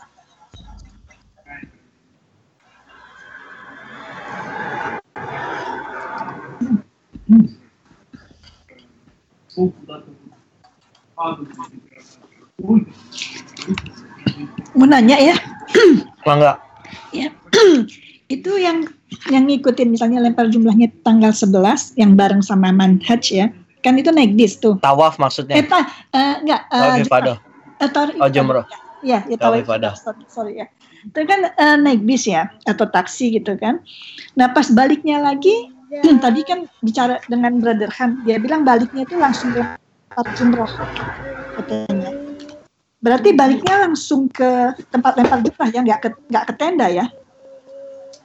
[14.72, 15.36] Mau nanya ya,
[16.24, 16.58] Enggak.
[17.12, 17.28] ya.
[18.32, 18.88] itu yang
[19.28, 23.52] yang ngikutin misalnya lempar jumlahnya tanggal 11 yang bareng sama manhaj ya.
[23.82, 24.80] Kan itu naik bis tuh.
[24.80, 25.56] Tawaf Eh, maksudnya.
[25.66, 27.38] ta, eh, enggak, Tawaf ifadah.
[27.78, 28.64] eh, tar- Oh, jumroh.
[29.02, 29.98] Ya, ya Tawaf tawaf.
[29.98, 30.68] Sorry, sorry ya.
[31.02, 33.82] Itu kan eh, naik bis ya atau taksi gitu kan.
[34.38, 35.52] Nah, pas baliknya lagi
[36.24, 40.70] tadi kan bicara dengan Brother Han, dia bilang baliknya itu langsung lempar jumroh
[41.60, 42.01] katanya.
[43.02, 47.10] Berarti baliknya langsung ke tempat lempar jumrah ya, nggak ke nggak ke tenda ya?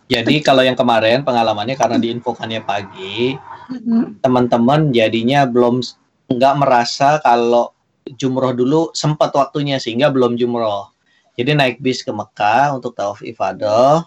[0.06, 3.34] Jadi kalau yang kemarin pengalamannya karena diinfokannya pagi,
[3.72, 4.22] Mhm.
[4.22, 5.82] teman-teman jadinya belum
[6.30, 7.74] nggak merasa kalau
[8.14, 10.92] jumroh dulu sempat waktunya sehingga belum jumroh.
[11.34, 14.06] Jadi naik bis ke Mekah untuk tawaf ifadah,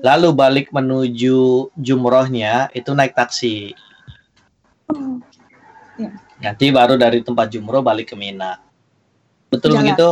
[0.00, 3.76] lalu balik menuju jumrohnya itu naik taksi.
[4.88, 5.20] Oh,
[6.36, 8.65] Nanti baru dari tempat jumroh balik ke Mina.
[9.56, 9.80] Betul Jalan.
[9.88, 10.10] begitu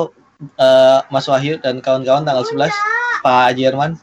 [0.57, 2.72] eh, Mas Wahyu dan kawan-kawan tanggal 11
[3.20, 4.00] Pak Jerman?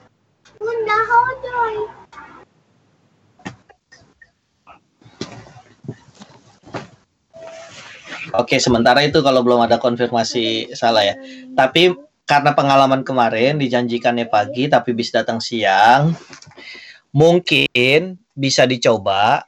[8.32, 11.19] Oke, sementara itu kalau belum ada konfirmasi salah ya.
[11.51, 11.91] Tapi
[12.23, 16.15] karena pengalaman kemarin dijanjikannya pagi tapi bis datang siang,
[17.12, 19.43] mungkin bisa dicoba.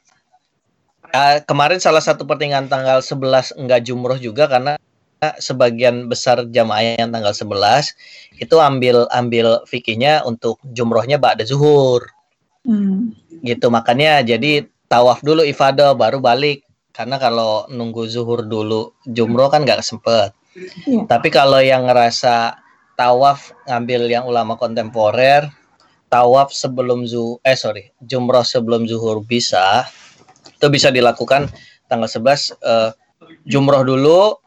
[1.14, 4.76] Eh, kemarin salah satu pertandingan tanggal 11 enggak jumroh juga karena
[5.40, 7.96] sebagian besar jamaah yang tanggal 11
[8.36, 12.04] itu ambil ambil fikihnya untuk jumrohnya ba'da zuhur
[12.64, 13.12] Hmm.
[13.44, 16.64] gitu makanya jadi tawaf dulu ifadah baru balik
[16.96, 20.32] karena kalau nunggu zuhur dulu jumroh kan nggak sempet
[20.88, 21.04] Iya.
[21.04, 22.56] tapi kalau yang ngerasa
[22.96, 25.44] tawaf ngambil yang ulama kontemporer
[26.08, 29.84] tawaf sebelum zu eh sorry jumroh sebelum zuhur bisa
[30.48, 31.50] itu bisa dilakukan
[31.84, 32.90] tanggal 11 eh,
[33.44, 34.38] jumroh dulu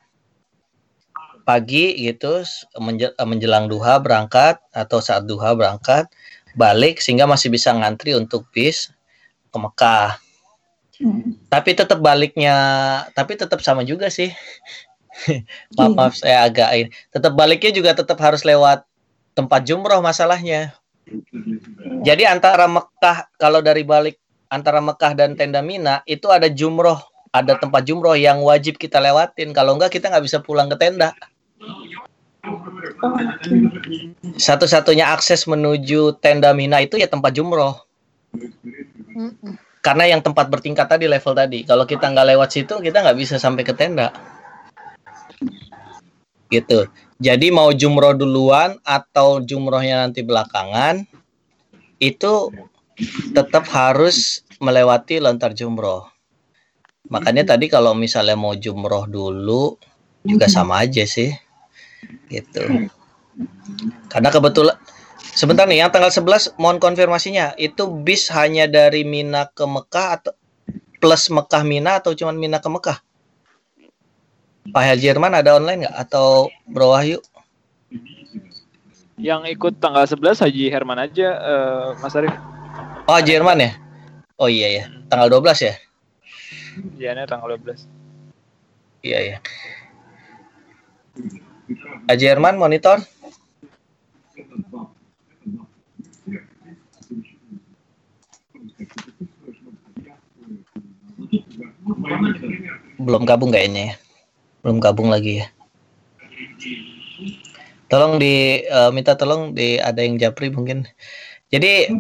[1.48, 6.12] pagi gitu eh, menjelang duha berangkat atau saat duha berangkat
[6.60, 8.92] balik sehingga masih bisa ngantri untuk bis
[9.48, 10.20] ke Mekah.
[10.98, 11.38] Hmm.
[11.48, 12.58] Tapi tetap baliknya,
[13.14, 14.34] tapi tetap sama juga sih.
[15.78, 16.90] maaf, maaf saya agak ini.
[17.14, 18.84] Tetap baliknya juga tetap harus lewat
[19.38, 20.74] tempat jumroh masalahnya.
[22.04, 27.00] Jadi antara Mekah kalau dari balik antara Mekah dan tenda Mina itu ada jumroh,
[27.32, 29.54] ada tempat jumroh yang wajib kita lewatin.
[29.54, 31.14] Kalau enggak kita nggak bisa pulang ke tenda.
[34.38, 37.76] Satu-satunya akses menuju tenda Mina itu ya tempat jumroh.
[39.82, 41.64] Karena yang tempat bertingkat tadi level tadi.
[41.64, 44.14] Kalau kita nggak lewat situ kita nggak bisa sampai ke tenda.
[46.48, 46.88] Gitu.
[47.18, 51.02] Jadi mau jumroh duluan atau jumrohnya nanti belakangan
[51.98, 52.54] itu
[53.34, 56.06] tetap harus melewati lontar jumroh.
[57.10, 59.80] Makanya tadi kalau misalnya mau jumroh dulu
[60.28, 61.32] juga sama aja sih.
[62.28, 62.90] Gitu.
[64.10, 64.76] Karena kebetulan
[65.38, 70.34] sebentar nih yang tanggal 11 mohon konfirmasinya itu bis hanya dari Mina ke Mekah atau
[70.98, 72.98] plus Mekah Mina atau cuma Mina ke Mekah?
[74.68, 77.24] Pak Haji Jerman ada online nggak atau Bro Wahyu?
[79.16, 82.36] Yang ikut tanggal 11 Haji Herman aja, eh, Mas Arif.
[83.08, 83.72] Oh Haji Jerman ya?
[84.38, 85.74] Oh iya ya, tanggal 12 ya?
[87.00, 87.88] Iya, tanggal 12.
[89.02, 89.38] Iya ya.
[92.08, 93.04] Haji Herman monitor?
[102.96, 103.96] Belum gabung kayaknya ya.
[104.64, 105.52] Belum gabung lagi ya.
[107.92, 110.88] Tolong di eh, minta tolong di ada yang japri mungkin.
[111.52, 111.92] Jadi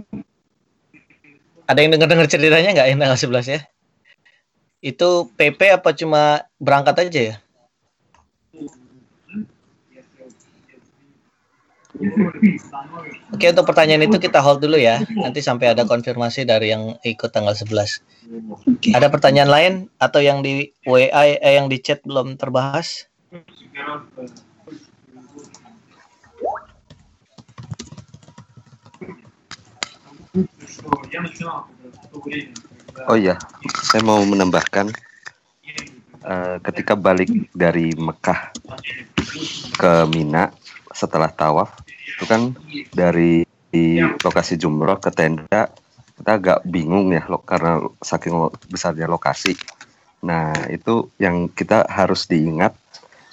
[1.67, 3.59] ada yang dengar-dengar ceritanya nggak yang tanggal 11 ya?
[4.79, 7.35] Itu PP apa cuma berangkat aja ya?
[13.33, 15.01] Oke, untuk pertanyaan itu kita hold dulu ya.
[15.17, 18.93] Nanti sampai ada konfirmasi dari yang ikut tanggal 11.
[18.93, 21.09] Ada pertanyaan lain atau yang di WA
[21.41, 23.09] eh, yang di chat belum terbahas?
[33.07, 33.37] Oh iya,
[33.85, 34.93] saya mau menambahkan
[36.25, 38.53] uh, ketika balik dari Mekah
[39.77, 40.53] ke Mina
[40.97, 42.57] setelah tawaf itu kan
[42.89, 43.45] dari
[44.25, 45.69] lokasi jumroh ke tenda
[46.17, 49.53] kita agak bingung ya lo, karena saking besarnya lokasi.
[50.25, 52.73] Nah itu yang kita harus diingat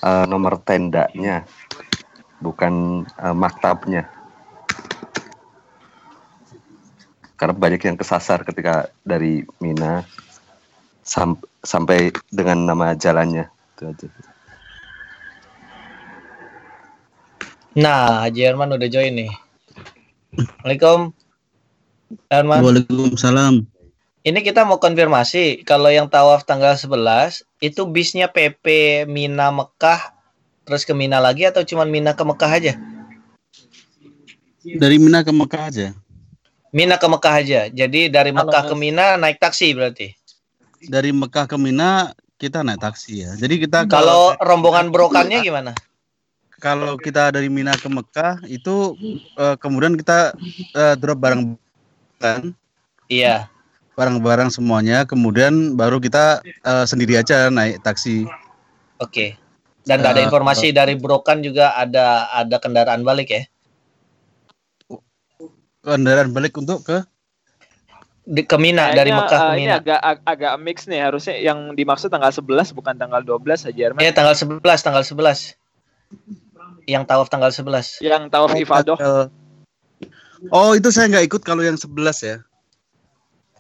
[0.04, 1.48] uh, nomor tendanya
[2.44, 4.12] bukan uh, maktabnya
[7.40, 10.04] karena banyak yang kesasar ketika dari Mina
[11.00, 14.33] sam sampai dengan nama jalannya itu aja.
[17.74, 19.30] Nah, Haji Herman udah join nih.
[20.38, 21.10] Assalamualaikum.
[22.30, 22.58] Herman.
[22.62, 23.54] Waalaikumsalam.
[24.24, 28.64] Ini kita mau konfirmasi kalau yang tawaf tanggal 11 itu bisnya PP
[29.10, 30.14] Mina Mekah
[30.64, 32.72] terus ke Mina lagi atau cuma Mina ke Mekah aja?
[34.64, 35.86] Dari Mina ke Mekah aja.
[36.72, 37.60] Mina ke Mekah aja.
[37.68, 40.14] Jadi dari Mekah ke Mina naik taksi berarti.
[40.88, 43.30] Dari Mekah ke Mina kita naik taksi ya.
[43.36, 45.74] Jadi kita kalau, rombongan brokannya gimana?
[46.64, 48.96] Kalau kita dari Mina ke Mekah itu
[49.36, 50.32] uh, kemudian kita
[50.72, 51.60] uh, drop barang
[52.16, 52.56] kan?
[53.12, 53.52] Iya.
[53.92, 58.24] Barang-barang semuanya, kemudian baru kita uh, sendiri aja naik taksi.
[58.96, 59.12] Oke.
[59.12, 59.28] Okay.
[59.84, 63.44] Dan uh, ada informasi uh, dari brokan juga ada ada kendaraan balik ya?
[65.84, 67.04] kendaraan balik untuk ke
[68.24, 69.60] di ke Mina dari Mekah ke uh, Mina.
[69.60, 73.80] Ini agak ag agak mix nih harusnya yang dimaksud tanggal 11 bukan tanggal 12 aja
[73.92, 74.00] Herman.
[74.00, 75.60] Iya, tanggal 11, tanggal 11.
[76.84, 78.04] Yang tawaf tanggal 11.
[78.04, 78.96] Yang tawaf oh, ifadah.
[80.52, 82.36] Oh, itu saya nggak ikut kalau yang 11 ya.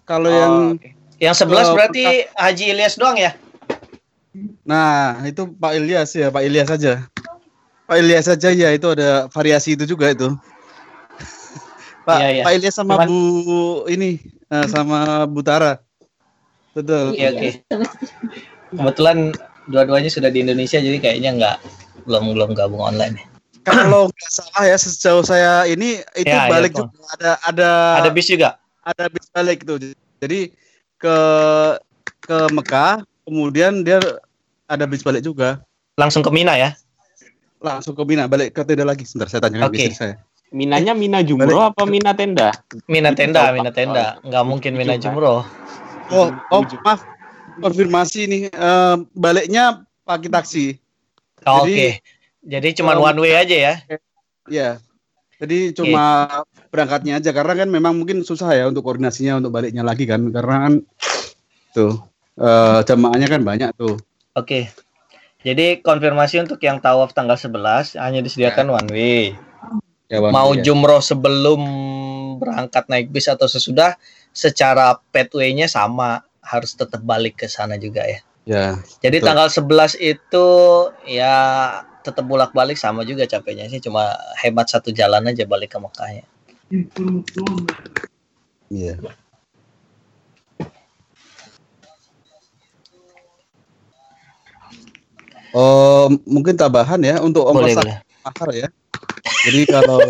[0.04, 0.92] Kalau oh, yang okay.
[1.16, 3.32] yang 11 uh, berarti Haji Ilyas doang ya?
[4.66, 7.08] Nah, itu Pak Ilyas ya, Pak Ilyas saja.
[7.88, 10.28] Pak Ilyas saja ya, itu ada variasi itu juga itu.
[12.08, 12.44] Pak ya, ya.
[12.44, 13.08] Pak Ilyas sama Cuman...
[13.08, 13.20] Bu
[13.88, 14.20] ini
[14.52, 15.80] uh, sama Bu Tara.
[16.76, 17.16] Betul.
[17.16, 17.40] Iya, oke.
[17.40, 17.52] Okay.
[18.74, 19.32] Kebetulan
[19.70, 21.56] dua-duanya sudah di Indonesia jadi kayaknya nggak
[22.04, 23.20] belum belum gabung online.
[23.64, 27.70] Kalau nggak salah ya sejauh saya ini itu ya, balik ya, juga ada ada
[28.04, 28.60] ada bis juga.
[28.84, 29.80] Ada bis balik tuh.
[30.20, 30.52] Jadi
[31.00, 31.16] ke
[32.20, 34.00] ke Mekah, kemudian dia
[34.68, 35.64] ada bis balik juga.
[35.96, 36.76] Langsung ke Mina ya?
[37.64, 39.08] Langsung ke Mina, balik ke Tenda lagi.
[39.08, 39.88] Sebentar saya tanya okay.
[39.96, 40.20] saya.
[40.52, 42.52] Minanya Mina Jumroh apa Mina Tenda?
[42.86, 44.20] Mina Tenda, Mina Tenda.
[44.22, 45.40] Nggak mungkin Mina Jumroh.
[46.12, 47.00] Oh, oh maaf.
[47.54, 50.64] Konfirmasi nih, uh, baliknya pakai taksi.
[51.44, 51.72] Oh, Oke.
[51.72, 51.90] Okay.
[52.44, 53.74] Jadi cuma um, one way aja ya?
[54.48, 54.70] Iya.
[55.40, 56.68] Jadi cuma okay.
[56.72, 60.68] berangkatnya aja karena kan memang mungkin susah ya untuk koordinasinya untuk baliknya lagi kan karena
[60.68, 60.74] kan
[61.74, 62.00] tuh
[62.38, 63.96] uh, jamaahnya kan banyak tuh.
[64.36, 64.44] Oke.
[64.44, 64.64] Okay.
[65.44, 68.72] Jadi konfirmasi untuk yang tawaf tanggal 11 hanya disediakan ya.
[68.72, 69.22] one way
[70.08, 70.64] ya, mau ya.
[70.64, 71.60] jumroh sebelum
[72.40, 73.96] berangkat naik bis atau sesudah
[74.34, 78.20] secara pathway-nya sama harus tetap balik ke sana juga ya.
[78.44, 78.76] Ya.
[79.00, 79.26] Jadi betul.
[79.26, 80.48] tanggal 11 itu
[81.08, 81.36] ya
[82.04, 84.12] tetap bolak-balik sama juga capeknya sih cuma
[84.44, 86.24] hemat satu jalan aja balik ke Mekah ya.
[88.68, 88.94] Iya.
[95.54, 97.80] Oh, mungkin tambahan ya untuk ongkos
[98.26, 98.68] mahar ya.
[99.48, 100.02] Jadi kalau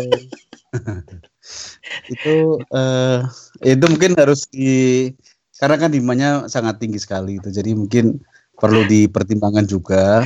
[2.13, 2.35] itu
[2.73, 3.19] uh,
[3.63, 5.13] itu mungkin harus di
[5.55, 8.19] karena kan demandnya sangat tinggi sekali itu jadi mungkin
[8.59, 10.23] perlu dipertimbangkan juga.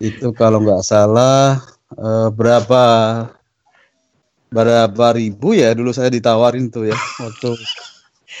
[0.00, 1.60] Itu kalau nggak salah
[1.96, 2.84] uh, berapa
[4.50, 7.52] berapa ribu ya dulu saya ditawarin tuh ya waktu.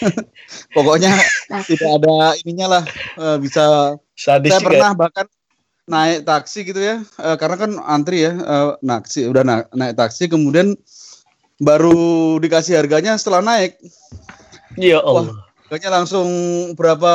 [0.76, 1.12] Pokoknya
[1.68, 2.84] tidak ada ininya lah
[3.20, 3.96] uh, bisa.
[4.16, 5.24] Sadis saya pernah bahkan
[5.88, 10.28] naik taksi gitu ya uh, karena kan antri ya uh, naksi udah na naik taksi
[10.28, 10.76] kemudian
[11.56, 13.80] baru dikasih harganya setelah naik.
[14.80, 15.32] Ya Allah.
[15.32, 16.26] Wah, harganya langsung
[16.74, 17.14] berapa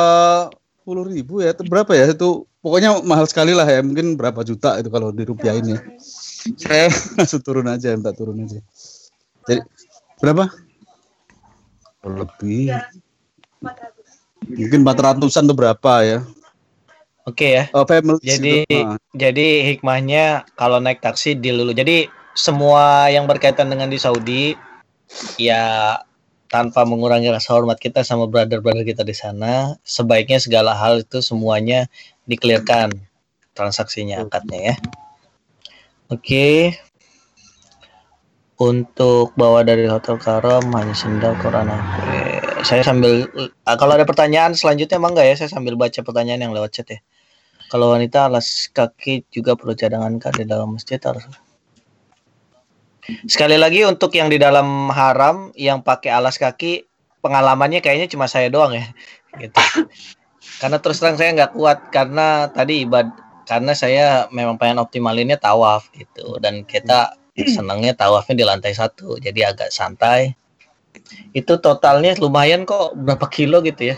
[0.80, 4.88] puluh ribu ya berapa ya itu pokoknya mahal sekali lah ya mungkin berapa juta itu
[4.88, 5.78] kalau dirupiahin ya
[6.56, 6.88] saya
[7.20, 8.64] langsung turun aja minta turun aja
[9.44, 9.60] jadi
[10.24, 10.48] berapa
[12.08, 12.72] lebih
[14.48, 16.20] mungkin empat ratusan tuh berapa ya
[17.26, 17.64] Oke okay ya.
[17.74, 19.02] Oh, family jadi gitu.
[19.18, 21.74] jadi hikmahnya kalau naik taksi di dulu.
[21.74, 22.06] Jadi
[22.38, 24.54] semua yang berkaitan dengan di Saudi
[25.34, 25.98] ya
[26.46, 31.90] tanpa mengurangi rasa hormat kita sama brother-brother kita di sana, sebaiknya segala hal itu semuanya
[32.26, 32.94] dikelirkan
[33.56, 34.76] transaksinya akadnya ya.
[36.12, 36.22] Oke.
[36.22, 36.58] Okay.
[38.56, 42.40] Untuk bawa dari Hotel Karam hanya sendal Quran Oke.
[42.64, 43.28] Saya sambil
[43.68, 45.34] ah, kalau ada pertanyaan selanjutnya emang enggak ya?
[45.44, 46.98] Saya sambil baca pertanyaan yang lewat chat ya.
[47.68, 51.26] Kalau wanita alas kaki juga perlu cadangan kan di dalam masjid harus.
[53.26, 56.86] Sekali lagi untuk yang di dalam haram yang pakai alas kaki
[57.22, 58.86] pengalamannya kayaknya cuma saya doang ya.
[59.40, 59.60] Gitu.
[60.56, 63.12] Karena terus terang saya nggak kuat karena tadi ibad
[63.46, 69.54] karena saya memang pengen optimalinnya tawaf gitu dan kita senangnya tawafnya di lantai satu jadi
[69.54, 70.34] agak santai
[71.30, 73.96] itu totalnya lumayan kok berapa kilo gitu ya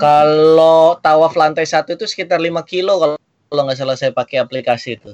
[0.00, 3.16] kalau tawaf lantai satu itu sekitar 5 kilo kalau
[3.52, 5.12] kalau nggak salah saya pakai aplikasi itu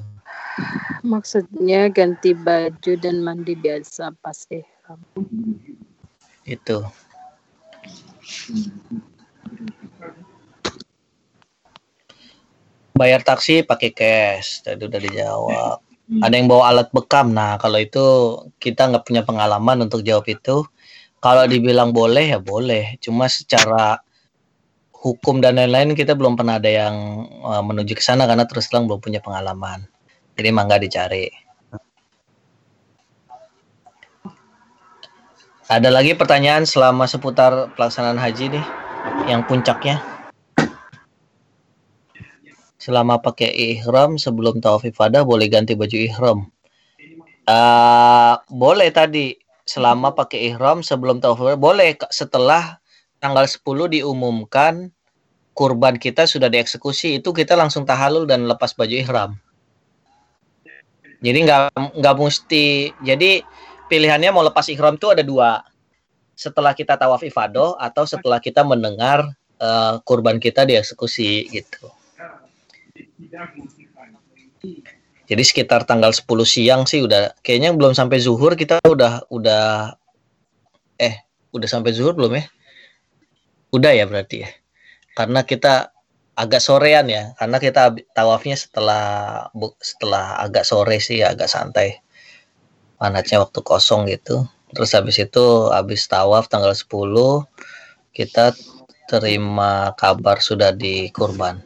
[1.04, 5.00] Maksudnya ganti baju dan mandi biasa pas ihram.
[6.44, 6.78] itu.
[12.94, 14.62] Bayar taksi pakai cash.
[14.62, 15.78] Tadi udah dijawab.
[16.20, 17.32] Ada yang bawa alat bekam.
[17.32, 18.04] Nah kalau itu
[18.60, 20.62] kita nggak punya pengalaman untuk jawab itu.
[21.18, 23.00] Kalau dibilang boleh ya boleh.
[23.00, 24.04] Cuma secara
[24.92, 26.96] hukum dan lain-lain kita belum pernah ada yang
[27.44, 29.84] uh, menuju ke sana karena terus terang belum punya pengalaman
[30.34, 31.30] jadi mangga dicari
[35.66, 38.66] ada lagi pertanyaan selama seputar pelaksanaan haji nih
[39.26, 40.14] yang puncaknya
[42.84, 46.38] selama pakai ihram sebelum tawaf ifadah boleh ganti baju ihram.
[47.48, 52.76] Uh, boleh tadi selama pakai ihram sebelum tawaf ifadah boleh setelah
[53.24, 54.92] tanggal 10 diumumkan
[55.56, 59.40] kurban kita sudah dieksekusi itu kita langsung tahalul dan lepas baju ihram.
[61.24, 63.40] Jadi nggak nggak mesti jadi
[63.88, 65.64] pilihannya mau lepas ihram itu ada dua
[66.36, 69.24] setelah kita tawaf ifadah atau setelah kita mendengar
[69.56, 71.88] uh, kurban kita dieksekusi gitu.
[75.24, 79.96] Jadi sekitar tanggal 10 siang sih udah kayaknya belum sampai zuhur kita udah udah
[81.00, 81.24] eh
[81.56, 82.44] udah sampai zuhur belum ya?
[83.72, 84.50] Udah ya berarti ya.
[85.16, 85.93] Karena kita
[86.34, 89.04] agak sorean ya, karena kita tawafnya setelah
[89.78, 92.02] setelah agak sore sih agak santai.
[92.98, 94.46] Panasnya waktu kosong gitu.
[94.74, 96.90] Terus habis itu habis tawaf tanggal 10
[98.14, 98.54] kita
[99.06, 101.62] terima kabar sudah di kurban.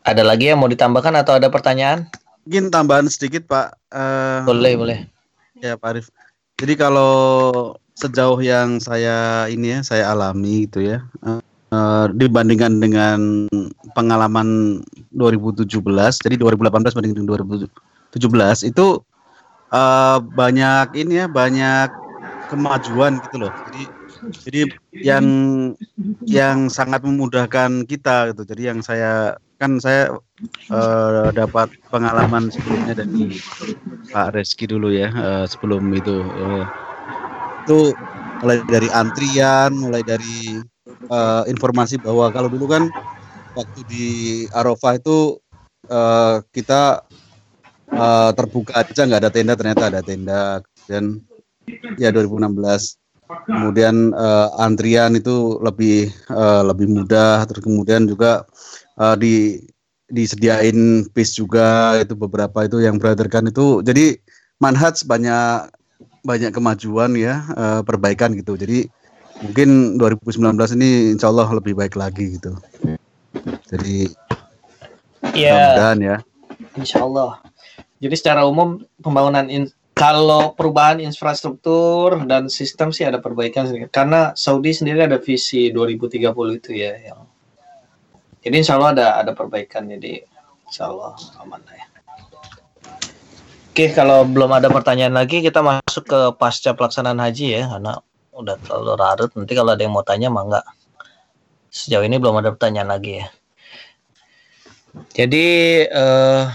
[0.00, 2.10] Ada lagi yang mau ditambahkan atau ada pertanyaan?
[2.42, 3.78] Mungkin tambahan sedikit Pak.
[3.94, 4.98] Uh, boleh boleh.
[5.60, 6.10] Ya Pak Arif.
[6.60, 13.44] Jadi kalau sejauh yang saya ini ya saya alami gitu ya uh, dibandingkan dengan
[13.92, 14.80] pengalaman
[15.12, 15.68] 2017
[16.24, 18.86] jadi 2018 banding dengan 2017 itu
[19.72, 21.88] uh, banyak ini ya banyak
[22.50, 23.52] kemajuan gitu loh.
[23.70, 23.99] Jadi
[24.44, 25.26] jadi yang
[26.24, 28.42] yang sangat memudahkan kita gitu.
[28.44, 30.16] Jadi yang saya kan saya
[30.72, 33.36] uh, dapat pengalaman sebelumnya dari
[34.08, 36.64] Pak Reski dulu ya uh, sebelum itu uh,
[37.64, 37.92] itu
[38.40, 40.64] mulai dari antrian, mulai dari
[41.12, 42.88] uh, informasi bahwa kalau dulu kan
[43.52, 44.08] waktu di
[44.56, 45.36] Arafah itu
[45.92, 47.04] uh, kita
[47.92, 51.20] uh, terbuka aja nggak ada tenda ternyata ada tenda dan
[52.00, 52.99] ya 2016
[53.46, 57.46] kemudian uh, antrian itu lebih uh, lebih mudah.
[57.46, 58.44] Terus kemudian juga
[58.98, 59.62] uh, di
[60.10, 63.80] disediain bis juga itu beberapa itu yang kan itu.
[63.86, 64.18] Jadi
[64.58, 65.70] manhaj banyak
[66.20, 68.58] banyak kemajuan ya uh, perbaikan gitu.
[68.58, 68.90] Jadi
[69.40, 72.52] mungkin 2019 ini insya Allah lebih baik lagi gitu.
[73.70, 74.10] Jadi
[75.32, 76.16] ya, ya.
[76.76, 77.40] Insya Allah.
[78.00, 79.68] Jadi secara umum pembangunan in,
[80.00, 86.72] kalau perubahan infrastruktur dan sistem sih ada perbaikan karena Saudi sendiri ada visi 2030 itu
[86.72, 87.28] ya yang
[88.40, 90.24] jadi insya Allah ada ada perbaikan jadi
[90.64, 91.12] insya Allah
[91.44, 91.84] aman ya.
[93.70, 98.00] Oke kalau belum ada pertanyaan lagi kita masuk ke pasca pelaksanaan haji ya karena
[98.32, 100.66] udah terlalu larut nanti kalau ada yang mau tanya mah enggak
[101.68, 103.28] sejauh ini belum ada pertanyaan lagi ya.
[105.12, 105.46] Jadi
[105.92, 106.50] uh,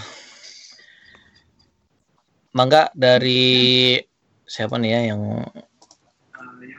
[2.55, 3.99] Mangga dari
[4.47, 5.43] siapa nih ya yang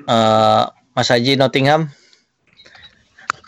[0.09, 0.65] uh,
[0.97, 1.93] Mas Haji Nottingham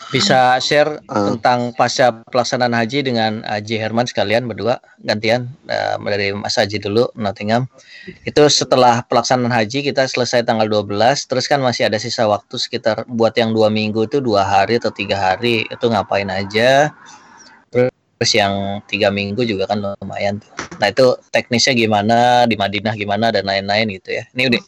[0.09, 1.33] bisa share uh.
[1.33, 7.09] tentang pasca pelaksanaan haji dengan Haji Herman sekalian berdua gantian uh, dari Mas Haji dulu
[7.13, 7.69] Nottingham
[8.25, 10.89] itu setelah pelaksanaan haji kita selesai tanggal 12
[11.29, 14.89] terus kan masih ada sisa waktu sekitar buat yang dua minggu itu dua hari atau
[14.89, 16.89] tiga hari itu ngapain aja
[18.18, 20.48] terus yang tiga minggu juga kan lumayan tuh.
[20.80, 24.24] Nah itu teknisnya gimana di Madinah gimana dan lain-lain gitu ya.
[24.32, 24.60] Ini udah,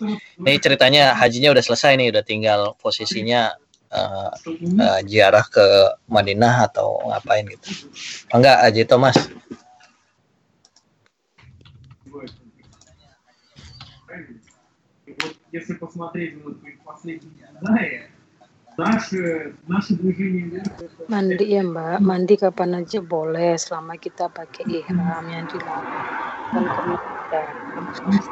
[0.44, 3.54] ini ceritanya hajinya udah selesai nih, udah tinggal posisinya
[3.94, 4.30] uh,
[4.82, 5.66] uh, ziarah ke
[6.10, 7.88] Madinah atau ngapain gitu.
[8.34, 9.16] Enggak, Haji Thomas.
[15.52, 18.09] Если посмотреть вот последние данные,
[21.05, 26.65] Mandi ya Mbak, mandi kapan aja boleh selama kita pakai ihram yang dilakukan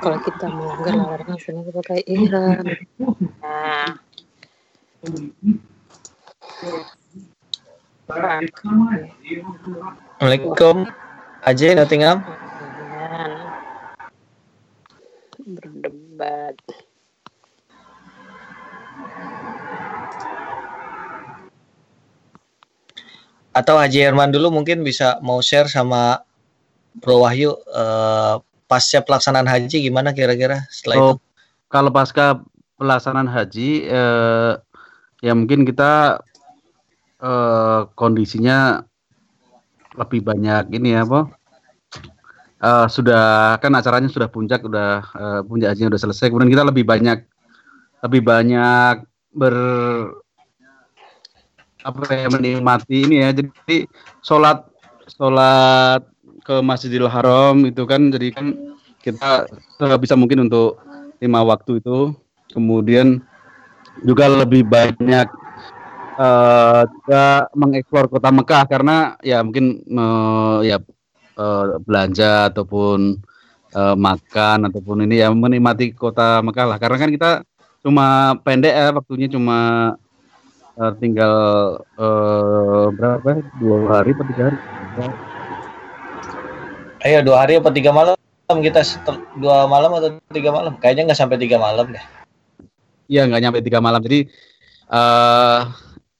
[0.01, 2.65] Kalau kita mau nggak larang, kita pakai ihram.
[3.39, 3.95] Nah.
[8.09, 10.89] Assalamualaikum.
[11.45, 12.25] Aji Nottingham.
[12.25, 13.37] Iya.
[15.45, 16.57] Berdebat.
[23.59, 26.23] Atau Haji Herman dulu mungkin bisa mau share sama
[27.03, 28.35] Bro Wahyu eh,
[28.69, 31.15] pasca pelaksanaan haji gimana kira-kira setelah Oh, itu?
[31.67, 32.39] kalau pasca
[32.79, 34.53] pelaksanaan haji, eh,
[35.19, 36.23] ya mungkin kita
[37.19, 38.79] eh, kondisinya
[39.99, 41.03] lebih banyak ini ya?
[42.59, 46.31] Eh, sudah kan acaranya sudah puncak, udah eh, puncak hajinya udah selesai.
[46.31, 47.19] Kemudian kita lebih banyak,
[48.07, 48.95] lebih banyak
[49.35, 49.55] ber
[51.83, 53.29] apa ya menikmati ini ya.
[53.31, 53.87] Jadi
[54.23, 54.67] sholat
[55.07, 56.03] sholat
[56.43, 58.55] ke Masjidil Haram itu kan jadi kan
[58.99, 59.47] kita
[60.01, 60.81] bisa mungkin untuk
[61.19, 62.15] lima waktu itu
[62.51, 63.23] kemudian
[64.03, 65.27] juga lebih banyak
[66.19, 70.77] juga mengeksplor kota Mekah karena ya mungkin eh, ya
[71.39, 73.23] eh, belanja ataupun
[73.71, 77.31] eh, makan ataupun ini ya menikmati kota Mekah lah karena kan kita
[77.79, 79.59] cuma pendek ya waktunya cuma
[80.79, 81.35] eh, tinggal
[81.99, 83.39] eh, berapa ya?
[83.59, 84.57] dua hari atau tiga hari
[86.99, 88.15] Ayo dua hari apa tiga malam
[88.59, 88.83] kita
[89.39, 90.75] dua malam atau tiga malam?
[90.81, 92.03] Kayaknya nggak sampai tiga malam deh.
[93.07, 94.01] Iya nggak nyampe tiga malam.
[94.03, 94.27] Jadi
[94.89, 95.59] eh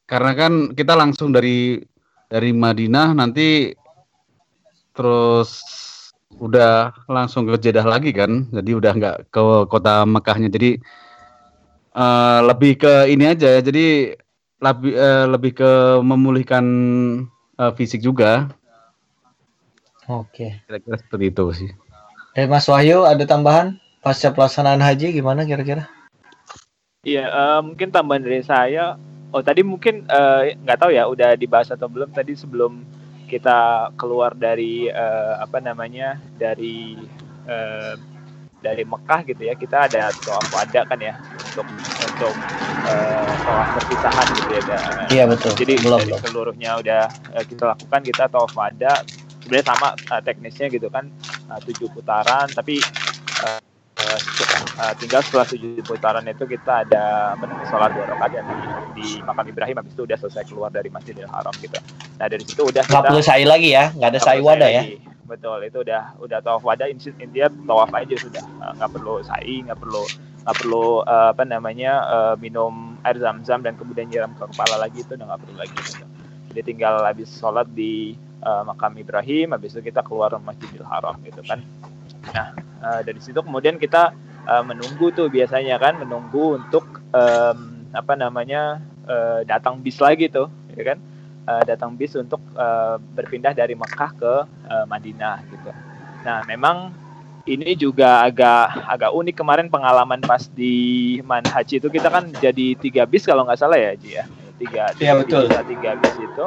[0.05, 1.81] karena kan kita langsung dari
[2.29, 3.73] dari Madinah nanti
[4.93, 5.51] terus
[6.39, 8.47] udah langsung ke Jeddah lagi kan.
[8.53, 10.47] Jadi udah nggak ke kota Mekahnya.
[10.47, 10.79] Jadi
[11.97, 13.57] eh lebih ke ini aja.
[13.57, 13.61] ya.
[13.65, 14.15] Jadi
[14.59, 15.71] lebih eh, lebih ke
[16.03, 16.65] memulihkan
[17.55, 18.51] eh, fisik juga.
[20.09, 20.59] Oke.
[20.67, 21.71] Kira-kira seperti itu sih.
[22.35, 25.87] Eh Mas Wahyu ada tambahan pasca pelaksanaan haji gimana kira-kira?
[27.07, 28.99] Iya, eh, mungkin tambahan dari saya.
[29.29, 32.83] Oh, tadi mungkin eh, nggak tahu ya, udah dibahas atau belum tadi sebelum
[33.29, 36.97] kita keluar dari eh, apa namanya dari
[37.45, 37.93] eh,
[38.59, 41.15] dari Mekah gitu ya, kita ada tawaf wada kan ya
[41.47, 41.65] untuk
[42.03, 42.33] untuk
[42.83, 44.61] eh, tawaf perpisahan gitu ya.
[44.63, 45.55] Da- Iya, betul.
[45.57, 46.19] Jadi Belum, dari belum.
[46.21, 47.01] seluruhnya udah
[47.35, 49.03] eh, kita lakukan kita tawaf wada.
[49.43, 51.07] Sebenarnya sama eh, teknisnya gitu kan,
[51.49, 52.83] eh, tujuh putaran, tapi
[53.43, 53.59] eh,
[53.99, 57.03] eh, setelah- eh, tinggal setelah tujuh putaran itu kita ada
[57.35, 60.91] apa namanya sholat dua rakaat di, di makam Ibrahim habis itu udah selesai keluar dari
[60.91, 61.79] Masjidil Haram gitu.
[62.19, 64.83] Nah dari situ udah Nggak perlu sa'i lagi ya, nggak ada sa'i wada ya.
[64.83, 64.99] lagi.
[65.29, 69.61] Betul itu udah udah tawaf wada inti- intinya tawaf aja sudah Eh, nggak perlu sa'i
[69.61, 70.01] nggak perlu
[70.43, 75.05] nggak perlu eh, apa namanya eh, minum air zam-zam dan kemudian nyiram ke kepala lagi
[75.05, 76.05] itu udah nggak perlu lagi gitu.
[76.49, 81.45] Jadi tinggal habis sholat di eh, makam Ibrahim habis itu kita keluar Masjidil Haram gitu
[81.45, 81.61] kan.
[82.33, 84.11] Nah eh, dari situ kemudian kita
[84.49, 90.49] eh, menunggu tuh biasanya kan menunggu untuk em, apa namanya eh, datang bis lagi tuh
[90.73, 90.97] ya kan
[91.49, 94.33] eh, datang bis untuk eh, berpindah dari Mekah ke
[94.69, 95.71] eh, Madinah gitu.
[96.21, 96.93] Nah memang
[97.49, 103.09] ini juga agak agak unik kemarin pengalaman pas di Manhaj itu kita kan jadi tiga
[103.09, 104.25] bis kalau nggak salah ya Ji ya
[104.61, 105.49] tiga betul.
[105.49, 106.45] tiga, tiga bis itu.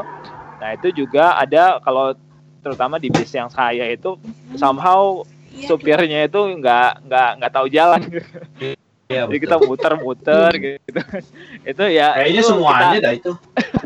[0.63, 2.15] Nah itu juga ada kalau
[2.63, 4.15] terutama di bis yang saya itu
[4.55, 5.27] somehow
[5.67, 8.01] supirnya itu nggak nggak nggak tahu jalan
[9.13, 11.01] Iya, jadi kita muter-muter gitu
[11.71, 13.33] itu ya Kayaknya itu semuanya kita- dah itu.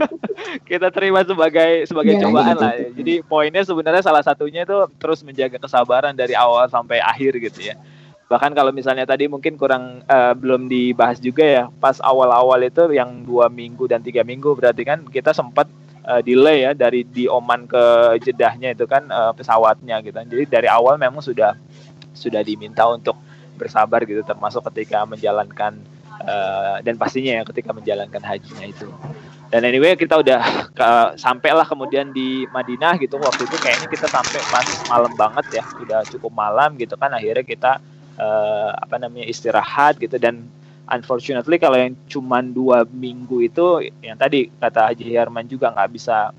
[0.71, 2.63] kita terima sebagai sebagai Iya, cobaan gitu.
[2.63, 2.73] lah.
[2.93, 7.77] Jadi poinnya sebenarnya salah satunya itu terus menjaga kesabaran dari awal sampai akhir gitu ya.
[8.27, 13.23] Bahkan kalau misalnya tadi mungkin kurang eh, belum dibahas juga ya, pas awal-awal itu yang
[13.23, 15.71] dua minggu dan tiga minggu berarti kan kita sempat
[16.03, 17.85] eh, delay ya dari di Oman ke
[18.21, 20.19] Jedahnya itu kan eh, pesawatnya gitu.
[20.19, 21.55] Jadi dari awal memang sudah
[22.13, 23.15] sudah diminta untuk
[23.57, 25.81] bersabar gitu termasuk ketika menjalankan
[26.23, 28.89] eh, dan pastinya ya ketika menjalankan hajinya itu.
[29.47, 30.43] Dan anyway kita udah
[30.75, 35.65] ke, sampailah kemudian di Madinah gitu waktu itu kayaknya kita sampai pas malam banget ya
[35.81, 37.73] udah cukup malam gitu kan akhirnya kita
[38.19, 40.45] eh, apa namanya istirahat gitu dan
[40.91, 46.31] unfortunately kalau yang cuman dua minggu itu yang tadi kata Haji Herman juga nggak bisa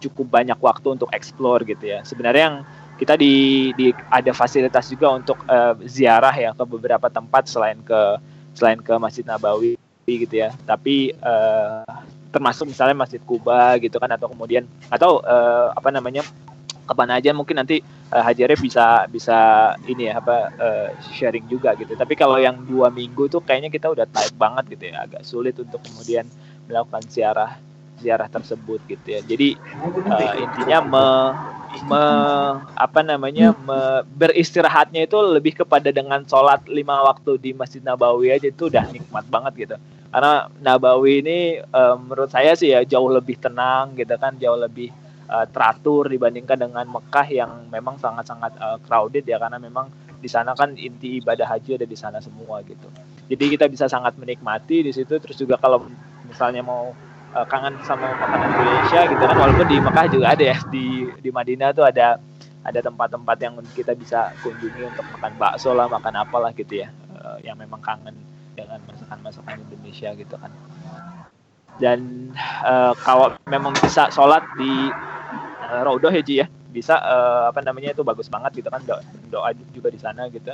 [0.00, 2.58] cukup banyak waktu untuk explore gitu ya sebenarnya yang
[3.00, 8.20] kita di, di ada fasilitas juga untuk eh, ziarah ya ke beberapa tempat selain ke
[8.52, 10.50] selain ke Masjid Nabawi gitu ya.
[10.66, 11.86] Tapi uh,
[12.34, 16.26] termasuk misalnya Masjid Kuba gitu kan atau kemudian atau uh, apa namanya
[16.90, 17.78] ke mana aja mungkin nanti
[18.10, 19.38] uh, Hajarnya bisa bisa
[19.86, 21.94] ini ya apa uh, sharing juga gitu.
[21.94, 25.54] Tapi kalau yang dua minggu tuh kayaknya kita udah tight banget gitu ya agak sulit
[25.62, 26.26] untuk kemudian
[26.66, 27.54] melakukan ziarah
[28.02, 29.20] ziarah tersebut gitu ya.
[29.22, 29.54] Jadi
[30.10, 31.06] uh, intinya me,
[31.86, 32.04] me
[32.74, 38.50] apa namanya me, beristirahatnya itu lebih kepada dengan sholat lima waktu di Masjid Nabawi aja
[38.50, 39.76] itu udah nikmat banget gitu
[40.10, 44.90] karena Nabawi ini uh, menurut saya sih ya jauh lebih tenang gitu kan jauh lebih
[45.30, 49.86] uh, teratur dibandingkan dengan Mekah yang memang sangat-sangat uh, crowded ya karena memang
[50.20, 52.90] di sana kan inti ibadah haji ada di sana semua gitu.
[53.30, 55.88] Jadi kita bisa sangat menikmati di situ terus juga kalau
[56.28, 56.92] misalnya mau
[57.34, 61.30] uh, kangen sama makanan Indonesia gitu kan walaupun di Mekah juga ada ya di di
[61.30, 62.18] Madinah tuh ada
[62.60, 67.40] ada tempat-tempat yang kita bisa kunjungi untuk makan bakso lah makan apalah gitu ya uh,
[67.40, 68.12] yang memang kangen
[68.52, 70.52] dengan masakan-masakan Indonesia gitu kan.
[71.80, 74.92] Dan uh, kalau memang bisa sholat di
[75.64, 79.00] uh, Raudoh ya Ji ya bisa uh, apa namanya itu bagus banget gitu kan doa,
[79.32, 80.52] doa juga di sana gitu.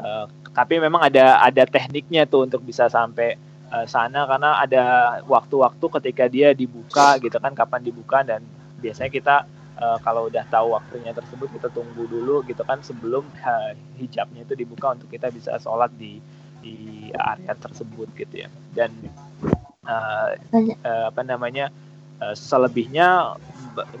[0.00, 0.24] Uh,
[0.56, 3.36] tapi memang ada ada tekniknya tuh untuk bisa sampai
[3.72, 4.84] uh, sana karena ada
[5.24, 8.44] waktu-waktu ketika dia dibuka gitu kan kapan dibuka dan
[8.78, 9.36] biasanya kita
[9.80, 14.54] uh, kalau udah tahu waktunya tersebut kita tunggu dulu gitu kan sebelum uh, hijabnya itu
[14.54, 16.20] dibuka untuk kita bisa sholat di
[16.62, 18.48] di area tersebut gitu ya.
[18.70, 18.94] Dan
[19.82, 20.38] uh,
[20.86, 21.74] uh, apa namanya
[22.22, 23.34] uh, selebihnya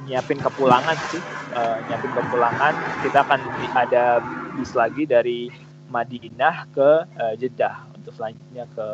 [0.06, 1.22] nyiapin kepulangan sih
[1.58, 2.74] uh, nyiapin kepulangan.
[3.02, 3.40] Kita akan
[3.74, 4.22] ada
[4.54, 5.50] bis lagi dari
[5.90, 7.90] Madinah ke uh, Jeddah.
[7.98, 8.86] Untuk selanjutnya ke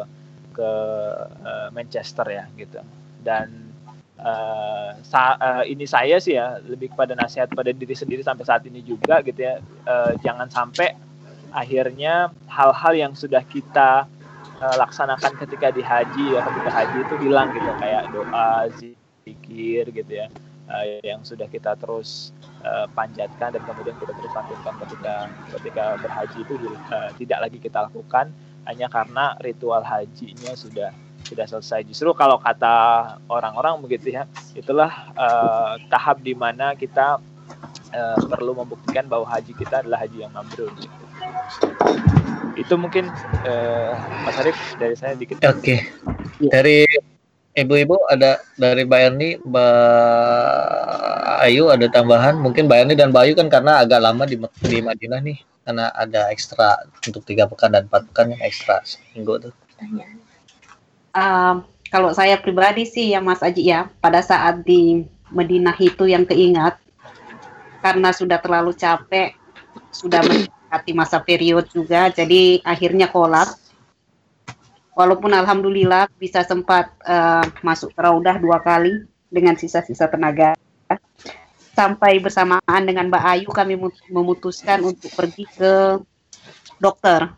[0.59, 0.71] ke
[1.47, 2.83] uh, Manchester ya gitu.
[3.23, 3.71] Dan
[4.19, 8.67] uh, sa uh, ini saya sih ya lebih kepada nasihat pada diri sendiri sampai saat
[8.67, 9.63] ini juga gitu ya.
[9.87, 10.99] Uh, jangan sampai
[11.55, 14.11] akhirnya hal-hal yang sudah kita
[14.59, 17.71] uh, laksanakan ketika di haji ya ketika haji itu hilang gitu.
[17.79, 20.27] Kayak doa zikir gitu ya
[20.69, 22.31] uh, yang sudah kita terus
[22.63, 25.15] uh, panjatkan dan kemudian kita terus lakukan ketika
[25.59, 26.55] ketika berhaji itu
[26.93, 28.31] uh, tidak lagi kita lakukan
[28.67, 30.91] hanya karena ritual hajinya sudah
[31.29, 31.85] sudah selesai.
[31.85, 34.25] Justru kalau kata orang-orang begitu ya,
[34.57, 37.21] itulah uh, tahap di mana kita
[37.93, 40.73] uh, perlu membuktikan bahwa haji kita adalah haji yang mabrur.
[40.81, 40.97] Gitu.
[42.57, 43.13] Itu mungkin
[43.45, 43.93] uh,
[44.25, 45.39] Mas Arif dari saya dikit.
[45.45, 45.53] Oke.
[45.61, 45.79] Okay.
[46.49, 46.89] Dari
[47.59, 49.73] ibu-ibu ada dari Mbak Erni, Mbak
[51.43, 52.39] Ayu ada tambahan.
[52.39, 55.91] Mungkin Mbak Erni dan Mbak Ayu kan karena agak lama di, di Madinah nih, karena
[55.99, 59.55] ada ekstra untuk tiga pekan dan empat pekan yang ekstra seminggu tuh.
[61.15, 65.03] Um, kalau saya pribadi sih ya Mas Aji ya, pada saat di
[65.35, 66.79] Madinah itu yang keingat
[67.83, 69.35] karena sudah terlalu capek,
[69.95, 73.68] sudah mendekati masa period juga, jadi akhirnya kolaps
[74.99, 80.59] walaupun alhamdulillah bisa sempat uh, masuk ke Raudah dua kali dengan sisa-sisa tenaga.
[81.79, 83.79] Sampai bersamaan dengan Mbak Ayu kami
[84.11, 86.03] memutuskan untuk pergi ke
[86.83, 87.31] dokter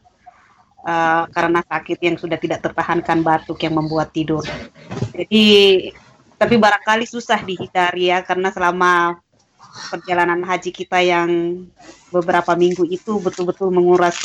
[0.80, 4.40] uh, karena sakit yang sudah tidak tertahankan batuk yang membuat tidur.
[5.12, 5.44] Jadi
[6.40, 9.20] tapi barangkali susah dihindari ya karena selama
[9.92, 11.28] perjalanan haji kita yang
[12.08, 14.16] beberapa minggu itu betul-betul menguras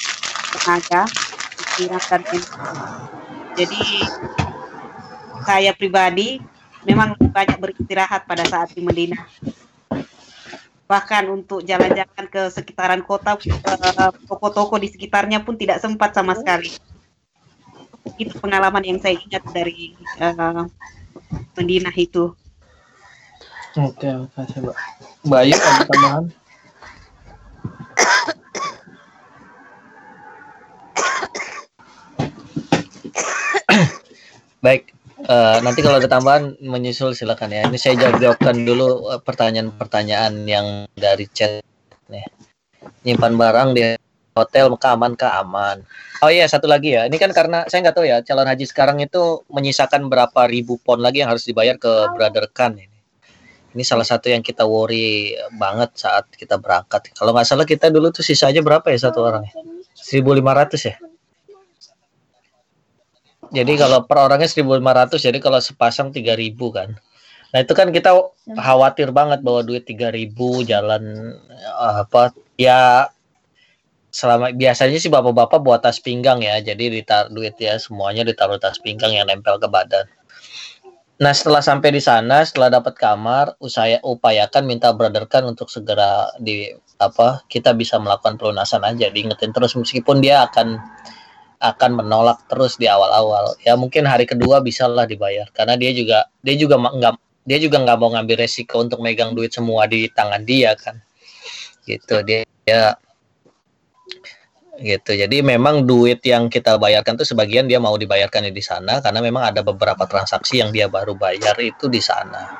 [0.55, 1.03] tenaga,
[1.79, 2.23] dan
[3.55, 3.81] jadi
[5.45, 6.41] saya pribadi
[6.83, 9.25] memang banyak beristirahat pada saat di Medina.
[10.85, 16.69] Bahkan untuk jalan-jalan ke sekitaran kota, eh, toko-toko di sekitarnya pun tidak sempat sama sekali.
[18.21, 20.69] Itu pengalaman yang saya ingat dari uh,
[21.57, 22.37] Medina itu.
[23.75, 24.77] Oke, makasih Mbak.
[25.25, 26.25] Bayu ada tambahan?
[34.65, 34.97] Baik,
[35.29, 37.69] uh, nanti kalau ada tambahan menyusul silakan ya.
[37.69, 41.61] Ini saya jawab jawabkan dulu eh, pertanyaan-pertanyaan yang dari chat.
[42.09, 42.25] Nih.
[43.05, 43.93] Nyimpan barang di
[44.33, 45.85] hotel aman kah aman?
[46.25, 47.05] Oh iya satu lagi ya.
[47.05, 50.97] Ini kan karena saya nggak tahu ya calon haji sekarang itu menyisakan berapa ribu pon
[50.97, 52.97] lagi yang harus dibayar ke Brother Khan ini.
[53.77, 57.13] Ini salah satu yang kita worry banget saat kita berangkat.
[57.13, 59.53] Kalau nggak salah kita dulu tuh sisanya berapa ya satu orang ya?
[59.93, 60.97] 1500 ya?
[63.55, 66.89] Jadi kalau per orangnya 1.500, jadi kalau sepasang 3.000 kan.
[67.55, 68.11] Nah itu kan kita
[68.51, 70.35] khawatir banget bahwa duit 3.000
[70.67, 71.03] jalan
[71.55, 73.07] eh, apa ya
[74.11, 76.59] selama biasanya sih bapak-bapak buat tas pinggang ya.
[76.59, 80.03] Jadi ditaruh duit ya semuanya ditaruh tas pinggang yang nempel ke badan.
[81.15, 86.75] Nah setelah sampai di sana, setelah dapat kamar, usaya upayakan minta brotherkan untuk segera di
[86.99, 89.07] apa kita bisa melakukan pelunasan aja.
[89.07, 90.75] Diingetin terus meskipun dia akan
[91.73, 93.57] akan menolak terus di awal-awal.
[93.63, 97.13] Ya mungkin hari kedua bisa lah dibayar karena dia juga dia juga nggak
[97.45, 101.01] dia juga nggak mau ngambil resiko untuk megang duit semua di tangan dia kan.
[101.85, 102.97] Gitu dia ya
[104.79, 105.15] gitu.
[105.15, 109.43] Jadi memang duit yang kita bayarkan tuh sebagian dia mau dibayarkan di sana karena memang
[109.55, 112.51] ada beberapa transaksi yang dia baru bayar itu di sana.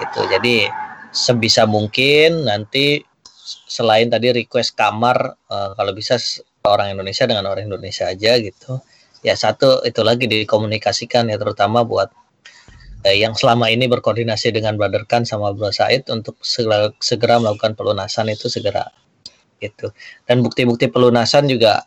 [0.00, 0.20] Gitu.
[0.32, 0.64] Jadi
[1.12, 3.04] sebisa mungkin nanti
[3.68, 6.16] selain tadi request kamar uh, kalau bisa
[6.66, 8.78] orang Indonesia dengan orang Indonesia aja gitu.
[9.22, 12.10] Ya satu itu lagi dikomunikasikan ya terutama buat
[13.06, 17.74] eh, yang selama ini berkoordinasi dengan Brother Khan sama Bro Said untuk segera, segera melakukan
[17.78, 18.90] pelunasan itu segera
[19.62, 19.94] gitu.
[20.26, 21.86] Dan bukti-bukti pelunasan juga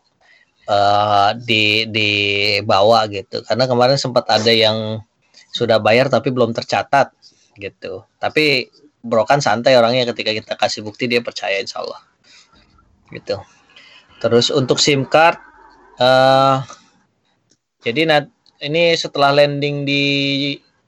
[0.71, 3.43] uh, di dibawa gitu.
[3.43, 5.03] Karena kemarin sempat ada yang
[5.51, 7.11] sudah bayar tapi belum tercatat
[7.59, 8.07] gitu.
[8.19, 8.71] Tapi
[9.05, 11.99] Bro kan santai orangnya ketika kita kasih bukti dia percaya insya Allah
[13.13, 13.38] gitu.
[14.24, 15.38] Terus untuk SIM card,
[15.99, 16.63] uh,
[17.86, 18.26] jadi nah,
[18.63, 20.03] ini setelah landing di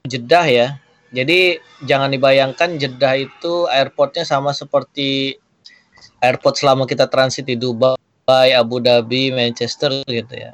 [0.02, 0.68] Jeddah ya.
[1.08, 1.56] Jadi
[1.86, 5.38] jangan dibayangkan Jeddah itu airportnya sama seperti
[6.20, 10.52] airport selama kita transit di Dubai, Abu Dhabi, Manchester gitu ya.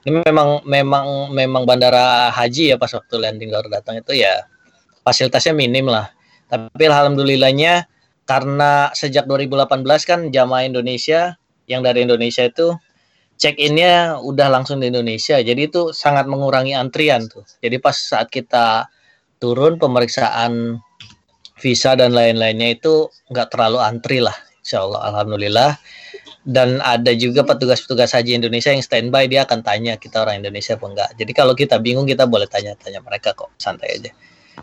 [0.00, 4.48] Ini memang memang memang bandara haji ya pas waktu landing baru datang itu ya
[5.04, 6.08] fasilitasnya minim lah.
[6.48, 7.86] Tapi alhamdulillahnya
[8.24, 11.36] karena sejak 2018 kan jamaah Indonesia
[11.70, 12.74] yang dari Indonesia itu
[13.38, 15.38] check innya udah langsung di Indonesia.
[15.38, 17.46] Jadi itu sangat mengurangi antrian tuh.
[17.62, 18.90] Jadi pas saat kita
[19.38, 20.82] turun pemeriksaan
[21.62, 25.72] visa dan lain-lainnya itu nggak terlalu antri lah Insya Allah Alhamdulillah.
[26.40, 30.88] Dan ada juga petugas-petugas haji Indonesia yang standby dia akan tanya kita orang Indonesia apa
[30.88, 34.10] enggak jadi kalau kita bingung kita boleh tanya-tanya mereka kok santai aja.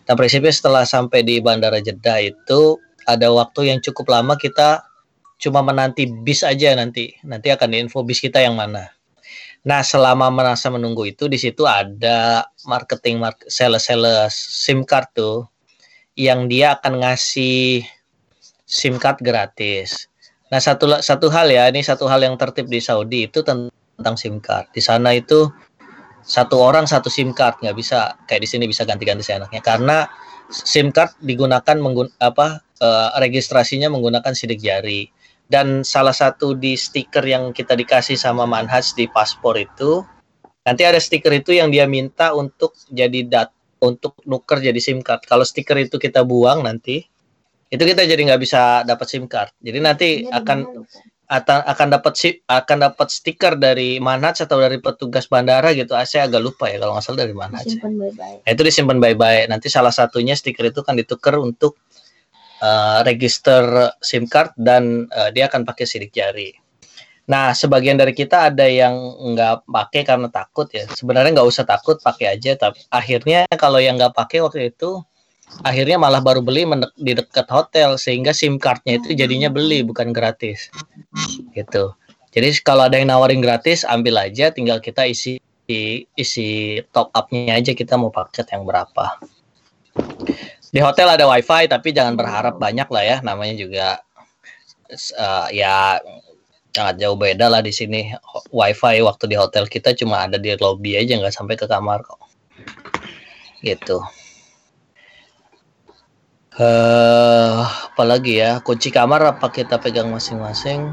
[0.06, 4.87] Dan prinsipnya setelah sampai di Bandara Jeddah itu ada waktu yang cukup lama kita
[5.38, 7.14] cuma menanti bis aja nanti.
[7.26, 8.90] Nanti akan diinfo bis kita yang mana.
[9.68, 15.50] Nah, selama merasa menunggu itu di situ ada marketing market, sales-sales SIM card tuh
[16.18, 17.84] yang dia akan ngasih
[18.64, 20.08] SIM card gratis.
[20.48, 24.40] Nah, satu satu hal ya, ini satu hal yang tertib di Saudi itu tentang SIM
[24.40, 24.72] card.
[24.72, 25.52] Di sana itu
[26.28, 30.12] satu orang satu SIM card nggak bisa kayak di sini bisa ganti-ganti seenaknya karena
[30.52, 35.08] SIM card digunakan menggun apa uh, registrasinya menggunakan sidik jari
[35.48, 40.04] dan salah satu di stiker yang kita dikasih sama Manhaj di paspor itu
[40.68, 45.24] nanti ada stiker itu yang dia minta untuk jadi dat untuk nuker jadi SIM card.
[45.24, 47.06] Kalau stiker itu kita buang nanti
[47.68, 49.52] itu kita jadi nggak bisa dapat SIM card.
[49.60, 50.84] Jadi nanti akan
[51.28, 52.14] akan akan dapat
[52.48, 55.92] akan dapat stiker dari Manhaj atau dari petugas bandara gitu.
[55.92, 57.68] Ah, saya agak lupa ya kalau nggak salah dari Manhaj.
[57.84, 59.52] Nah, itu disimpan baik-baik.
[59.52, 61.76] Nanti salah satunya stiker itu kan ditukar untuk
[62.62, 66.54] uh, register SIM card dan uh, dia akan pakai sidik jari.
[67.28, 68.96] Nah, sebagian dari kita ada yang
[69.36, 70.88] nggak pakai karena takut ya.
[70.88, 72.56] Sebenarnya nggak usah takut, pakai aja.
[72.56, 75.04] Tapi akhirnya kalau yang nggak pakai waktu itu,
[75.68, 76.64] akhirnya malah baru beli
[76.96, 80.72] di dekat hotel sehingga SIM cardnya itu jadinya beli bukan gratis.
[81.52, 81.92] Gitu.
[82.32, 84.48] Jadi kalau ada yang nawarin gratis, ambil aja.
[84.48, 85.44] Tinggal kita isi
[86.16, 89.20] isi top up-nya aja kita mau paket yang berapa
[90.68, 93.18] di hotel ada wifi tapi jangan berharap banyak lah ya.
[93.24, 93.88] Namanya juga
[95.18, 96.00] uh, ya
[96.76, 98.12] sangat jauh beda lah di sini.
[98.52, 102.22] Wifi waktu di hotel kita cuma ada di lobby aja nggak sampai ke kamar kok.
[103.64, 103.98] Gitu.
[106.58, 107.62] Uh,
[107.94, 108.58] apalagi ya?
[108.66, 110.90] Kunci kamar apa kita pegang masing-masing?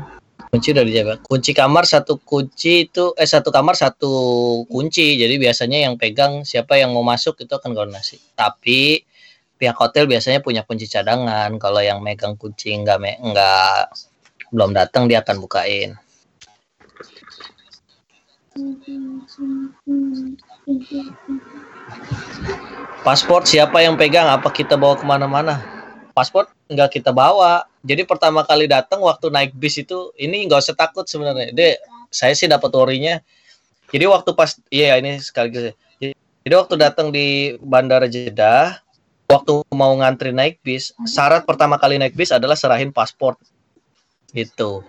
[0.52, 1.14] Kunci udah dijaga.
[1.24, 4.12] Kunci kamar satu kunci itu eh satu kamar satu
[4.68, 5.16] kunci.
[5.18, 8.20] Jadi biasanya yang pegang siapa yang mau masuk itu akan koordinasi.
[8.36, 9.02] Tapi
[9.58, 11.56] pihak hotel biasanya punya kunci cadangan.
[11.58, 13.94] Kalau yang megang kunci nggak me nggak
[14.54, 15.98] belum datang dia akan bukain.
[23.02, 24.30] Paspor siapa yang pegang?
[24.30, 25.58] Apa kita bawa ke mana-mana?
[26.14, 27.66] Paspor nggak kita bawa.
[27.82, 31.50] Jadi pertama kali datang waktu naik bis itu ini nggak usah takut sebenarnya.
[31.52, 31.74] Deh,
[32.08, 33.02] saya sih dapat worry
[33.90, 35.50] Jadi waktu pas iya ini sekali
[36.44, 38.83] Jadi waktu datang di Bandara Jeddah,
[39.28, 43.38] waktu mau ngantri naik bis, syarat pertama kali naik bis adalah serahin paspor.
[44.34, 44.82] Itu.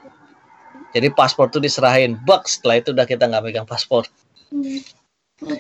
[0.96, 2.16] Jadi paspor tuh diserahin.
[2.24, 4.08] Bak, setelah itu udah kita nggak megang paspor.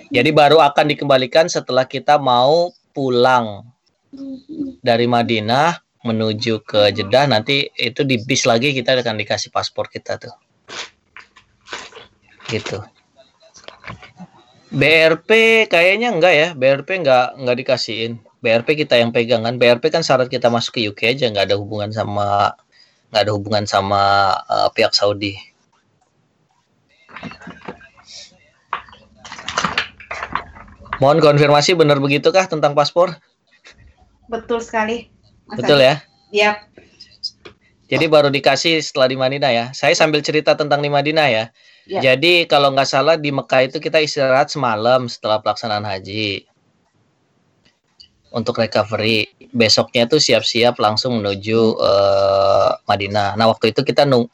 [0.09, 3.67] Jadi baru akan dikembalikan setelah kita mau pulang
[4.80, 10.21] dari Madinah menuju ke Jeddah nanti itu di bis lagi kita akan dikasih paspor kita
[10.21, 10.32] tuh.
[12.47, 12.80] Gitu.
[14.71, 15.30] BRP
[15.67, 18.21] kayaknya enggak ya, BRP enggak enggak dikasihin.
[18.46, 21.58] BRP kita yang pegang kan BRP kan syarat kita masuk ke UK aja nggak ada
[21.58, 22.54] hubungan sama
[23.10, 25.34] nggak ada hubungan sama uh, pihak Saudi
[31.04, 33.20] Mohon konfirmasi benar begitukah tentang paspor?
[34.32, 35.12] Betul sekali.
[35.43, 36.00] Mas Betul ya?
[36.32, 36.52] Iya.
[37.91, 39.66] Jadi baru dikasih setelah di Madinah ya.
[39.76, 41.43] Saya sambil cerita tentang di Madinah ya.
[41.86, 42.00] ya.
[42.00, 46.48] Jadi kalau nggak salah di Mekah itu kita istirahat semalam setelah pelaksanaan haji
[48.36, 49.32] untuk recovery.
[49.56, 53.40] Besoknya itu siap-siap langsung menuju uh, Madinah.
[53.40, 54.28] Nah waktu itu kita nung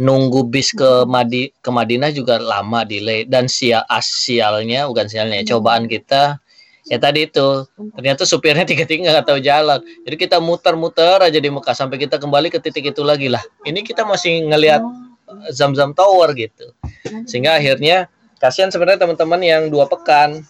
[0.00, 3.26] nunggu bis ke Madi ke Madinah juga lama delay.
[3.26, 6.38] Dan sia asialnya bukan sialnya cobaan kita
[6.86, 7.66] ya tadi itu.
[7.98, 9.82] Ternyata supirnya tiga-tiga nggak tahu jalan.
[10.06, 13.42] Jadi kita muter-muter aja di Mekah sampai kita kembali ke titik itu lagi lah.
[13.66, 14.86] Ini kita masih ngelihat
[15.50, 16.70] Zam-Zam Tower gitu.
[17.26, 18.06] Sehingga akhirnya
[18.38, 20.46] kasihan sebenarnya teman-teman yang dua pekan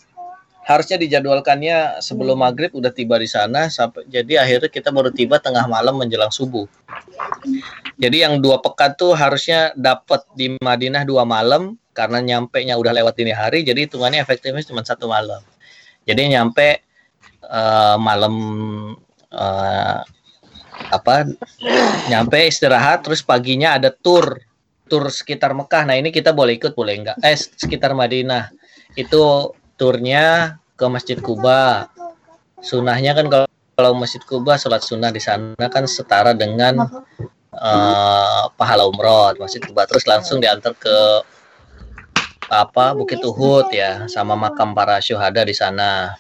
[0.63, 5.67] harusnya dijadwalkannya sebelum maghrib udah tiba di sana sampai jadi akhirnya kita baru tiba tengah
[5.67, 6.71] malam menjelang subuh.
[7.99, 12.95] Jadi yang dua pekan tuh harusnya dapat di Madinah dua malam karena nyampe nya udah
[12.95, 15.43] lewat dini hari jadi hitungannya efektifnya cuma satu malam.
[16.07, 16.83] Jadi nyampe
[17.47, 18.35] uh, malam
[19.35, 19.99] uh,
[20.95, 21.27] apa
[22.07, 24.39] nyampe istirahat terus paginya ada tour
[24.87, 25.91] tour sekitar Mekah.
[25.91, 27.17] Nah ini kita boleh ikut boleh enggak?
[27.25, 28.55] Eh sekitar Madinah.
[28.93, 31.91] Itu turnya ke Masjid Kuba
[32.63, 36.87] sunahnya kan kalau kalau Masjid Kuba sholat sunnah di sana kan setara dengan
[37.51, 41.27] uh, pahala umroh Masjid Kuba terus langsung diantar ke
[42.53, 46.15] apa Bukit Uhud ya sama makam para syuhada di sana.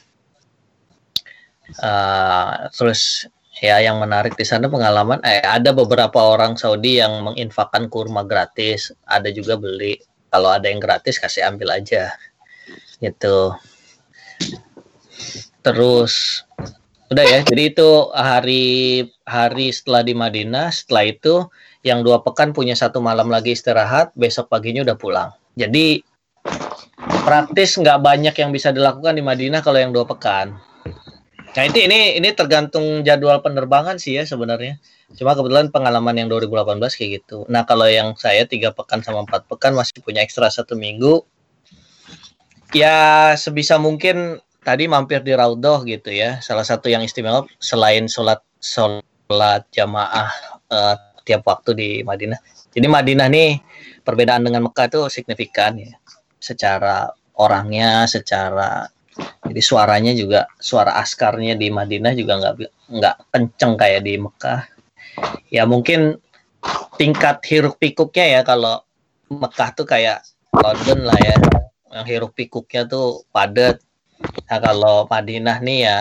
[1.78, 3.28] Uh, terus
[3.60, 8.96] ya yang menarik di sana pengalaman eh ada beberapa orang Saudi yang menginfakkan kurma gratis,
[9.04, 10.00] ada juga beli.
[10.32, 12.16] Kalau ada yang gratis kasih ambil aja.
[13.02, 13.38] Gitu.
[15.62, 16.46] Terus
[17.12, 21.34] udah ya, jadi itu hari hari setelah di Madinah, setelah itu
[21.82, 25.30] yang dua pekan punya satu malam lagi istirahat, besok paginya udah pulang.
[25.58, 26.00] Jadi
[27.26, 30.56] praktis nggak banyak yang bisa dilakukan di Madinah kalau yang dua pekan.
[31.52, 34.80] Nah itu ini ini tergantung jadwal penerbangan sih ya sebenarnya.
[35.12, 37.44] Cuma kebetulan pengalaman yang 2018 kayak gitu.
[37.52, 41.20] Nah kalau yang saya tiga pekan sama empat pekan masih punya ekstra satu minggu,
[42.72, 46.40] ya sebisa mungkin tadi mampir di Raudhoh gitu ya.
[46.40, 50.28] Salah satu yang istimewa selain sholat sholat jamaah
[50.72, 52.40] uh, tiap waktu di Madinah.
[52.72, 53.60] Jadi Madinah nih
[54.02, 55.92] perbedaan dengan Mekah itu signifikan ya
[56.42, 58.88] secara orangnya, secara
[59.44, 62.54] jadi suaranya juga suara askarnya di Madinah juga nggak
[62.96, 64.60] nggak kenceng kayak di Mekah.
[65.52, 66.16] Ya mungkin
[66.96, 68.80] tingkat hiruk pikuknya ya kalau
[69.28, 71.36] Mekah tuh kayak London lah ya,
[71.92, 73.78] yang hiruk pikuknya tuh padat.
[74.48, 75.98] Nah kalau Madinah nih ya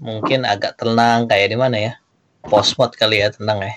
[0.00, 1.92] mungkin agak tenang kayak di mana ya,
[2.48, 3.74] Postmod kali ya tenang ya,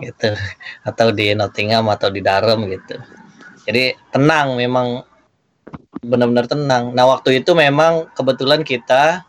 [0.04, 0.34] gitu.
[0.82, 2.98] Atau di Nottingham atau di Durham gitu.
[3.64, 5.06] Jadi tenang memang.
[6.00, 6.96] Benar-benar tenang.
[6.96, 9.22] Nah waktu itu memang kebetulan kita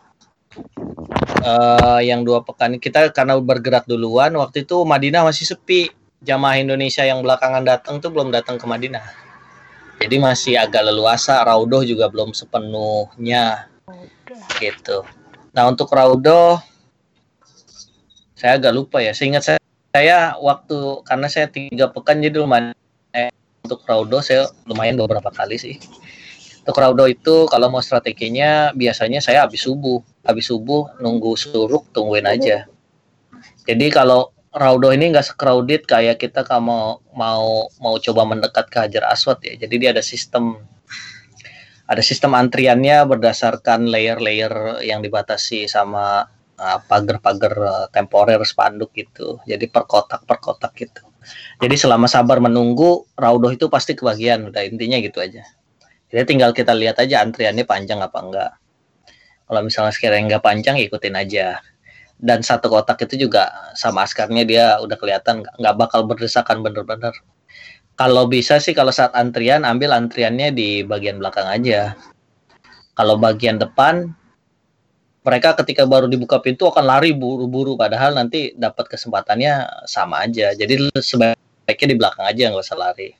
[1.44, 5.92] uh, yang dua pekan kita karena bergerak duluan waktu itu Madinah masih sepi.
[6.22, 9.21] Jamaah Indonesia yang belakangan datang tuh belum datang ke Madinah
[10.02, 13.70] jadi masih agak leluasa Raudoh juga belum sepenuhnya.
[14.58, 15.06] Gitu.
[15.54, 16.58] Nah untuk Raudoh
[18.34, 19.14] saya agak lupa ya.
[19.14, 19.62] Seingat saya
[19.94, 22.74] saya waktu karena saya tiga pekan jadi lumayan.
[23.62, 25.78] Untuk Raudo saya lumayan beberapa kali sih.
[26.66, 32.26] Untuk Raudo itu kalau mau strateginya biasanya saya habis subuh, habis subuh nunggu suruk tungguin
[32.26, 32.66] aja.
[33.70, 39.08] Jadi kalau Raudo ini nggak crowded kayak kita kalau mau mau coba mendekat ke Hajar
[39.08, 39.56] Aswad ya.
[39.56, 40.60] Jadi dia ada sistem
[41.88, 46.28] ada sistem antriannya berdasarkan layer-layer yang dibatasi sama
[46.60, 49.40] uh, pagar-pagar uh, temporer spanduk gitu.
[49.48, 51.00] Jadi per kotak per kotak gitu.
[51.62, 54.52] Jadi selama sabar menunggu, Raudoh itu pasti kebagian.
[54.52, 55.48] Udah intinya gitu aja.
[56.12, 58.52] Jadi tinggal kita lihat aja antriannya panjang apa enggak.
[59.48, 61.60] Kalau misalnya sekiranya enggak panjang, ikutin aja.
[62.22, 67.10] Dan satu kotak itu juga sama askarnya dia udah kelihatan nggak bakal berdesakan bener-bener.
[67.98, 71.98] Kalau bisa sih kalau saat antrian ambil antriannya di bagian belakang aja.
[72.94, 74.14] Kalau bagian depan
[75.22, 80.90] mereka ketika baru dibuka pintu akan lari buru-buru padahal nanti dapat kesempatannya sama aja jadi
[80.98, 83.14] sebaiknya di belakang aja nggak usah lari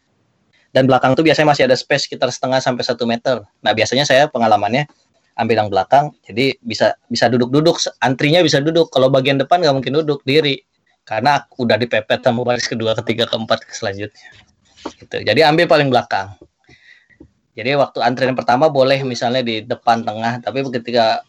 [0.74, 4.26] dan belakang tuh biasanya masih ada space sekitar setengah sampai satu meter nah biasanya saya
[4.26, 4.90] pengalamannya
[5.38, 7.80] ambil yang belakang jadi bisa bisa duduk-duduk.
[8.04, 10.60] Antrinya bisa duduk kalau bagian depan nggak mungkin duduk diri.
[11.02, 14.28] Karena udah dipepet sama baris kedua ketiga keempat selanjutnya.
[15.02, 15.16] Gitu.
[15.26, 16.38] Jadi ambil paling belakang.
[17.52, 21.20] Jadi waktu antrian pertama boleh misalnya di depan tengah, tapi ketika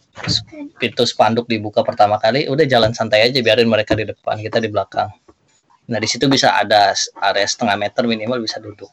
[0.79, 4.71] pintu spanduk dibuka pertama kali, udah jalan santai aja biarin mereka di depan, kita di
[4.71, 5.11] belakang.
[5.91, 6.95] Nah di situ bisa ada
[7.27, 8.87] area setengah meter minimal bisa duduk.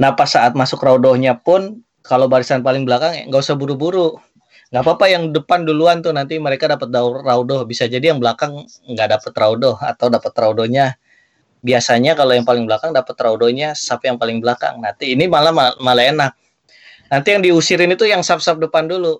[0.00, 4.20] Nah pas saat masuk raudohnya pun kalau barisan paling belakang nggak usah buru-buru.
[4.68, 6.92] Nggak apa-apa yang depan duluan tuh nanti mereka dapat
[7.24, 7.64] raudoh.
[7.64, 11.00] Bisa jadi yang belakang nggak dapat raudoh atau dapat raudohnya.
[11.64, 14.84] Biasanya kalau yang paling belakang dapat raudohnya sap yang paling belakang.
[14.84, 15.50] Nanti ini malah
[15.80, 16.32] malah enak.
[17.08, 19.16] Nanti yang diusirin itu yang sap-sap depan dulu.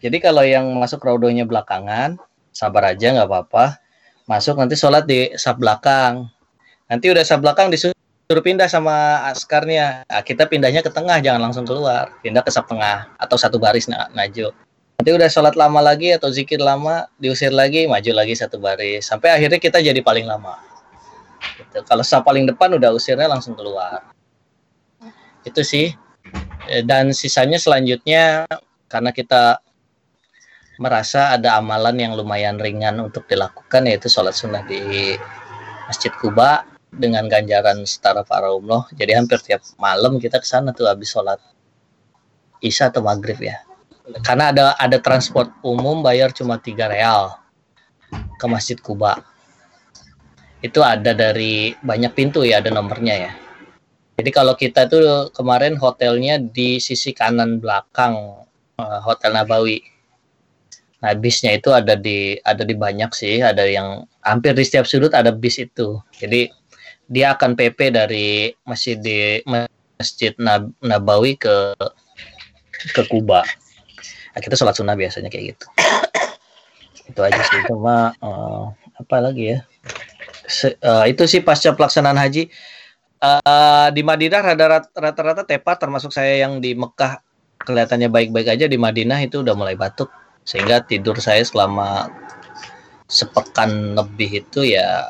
[0.00, 2.20] Jadi kalau yang masuk raudohnya belakangan
[2.52, 3.80] sabar aja nggak apa-apa.
[4.28, 6.28] Masuk nanti sholat di sap belakang.
[6.92, 7.96] Nanti udah sap belakang disuruh
[8.30, 10.06] suruh pindah sama askarnya.
[10.06, 12.14] Nah, kita pindahnya ke tengah, jangan langsung keluar.
[12.22, 14.54] Pindah ke sap tengah atau satu baris na naju.
[15.02, 19.10] Nanti udah sholat lama lagi atau zikir lama, diusir lagi, maju lagi satu baris.
[19.10, 20.62] Sampai akhirnya kita jadi paling lama.
[21.58, 21.82] Gitu.
[21.82, 24.14] Kalau sap paling depan udah usirnya langsung keluar.
[25.42, 25.90] Itu sih.
[26.70, 28.46] E, dan sisanya selanjutnya
[28.86, 29.58] karena kita
[30.78, 35.18] merasa ada amalan yang lumayan ringan untuk dilakukan yaitu sholat sunnah di
[35.90, 38.86] Masjid Kuba dengan ganjaran setara para umroh.
[38.94, 41.38] Jadi hampir tiap malam kita ke sana tuh habis sholat
[42.60, 43.62] isya atau maghrib ya.
[44.26, 47.38] Karena ada ada transport umum bayar cuma tiga real
[48.10, 49.22] ke Masjid Kuba.
[50.60, 53.32] Itu ada dari banyak pintu ya, ada nomornya ya.
[54.20, 58.44] Jadi kalau kita tuh kemarin hotelnya di sisi kanan belakang
[58.76, 59.80] uh, Hotel Nabawi.
[61.00, 65.16] Nah, bisnya itu ada di ada di banyak sih, ada yang hampir di setiap sudut
[65.16, 65.96] ada bis itu.
[66.12, 66.52] Jadi
[67.10, 69.42] dia akan PP dari masjid di
[69.98, 71.74] masjid Nab Nabawi ke
[72.94, 73.42] ke Kuba.
[74.30, 75.66] Nah, kita sholat sunnah biasanya kayak gitu.
[77.10, 79.66] itu aja sih cuma uh, apa lagi ya?
[80.46, 82.46] Se, uh, itu sih pasca pelaksanaan haji
[83.18, 84.40] uh, di Madinah
[84.94, 87.18] rata-rata tepat termasuk saya yang di Mekah
[87.66, 90.08] kelihatannya baik-baik aja di Madinah itu udah mulai batuk
[90.46, 92.08] sehingga tidur saya selama
[93.10, 95.04] sepekan lebih itu ya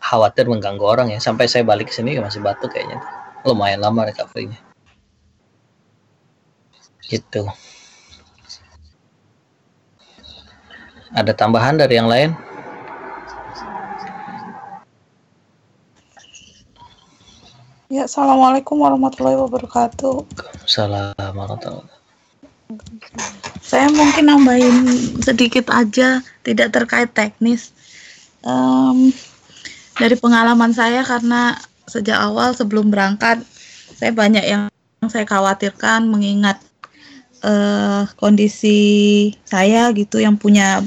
[0.00, 1.20] khawatir mengganggu orang ya.
[1.20, 2.98] Sampai saya balik ke sini masih batuk kayaknya.
[3.44, 4.70] Lumayan lama recovery-nya
[7.10, 7.42] gitu.
[11.10, 12.30] Ada tambahan dari yang lain?
[17.90, 20.22] Ya, assalamualaikum warahmatullahi wabarakatuh.
[20.70, 21.90] Salam warahmatullahi
[23.58, 24.86] Saya mungkin nambahin
[25.18, 27.74] sedikit aja, tidak terkait teknis.
[28.46, 29.10] Um,
[30.00, 33.44] dari pengalaman saya karena sejak awal sebelum berangkat
[33.92, 34.62] saya banyak yang
[35.12, 36.56] saya khawatirkan mengingat
[37.44, 40.80] uh, kondisi saya gitu yang punya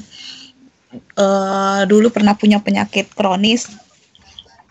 [1.14, 3.70] uh, dulu pernah punya penyakit kronis.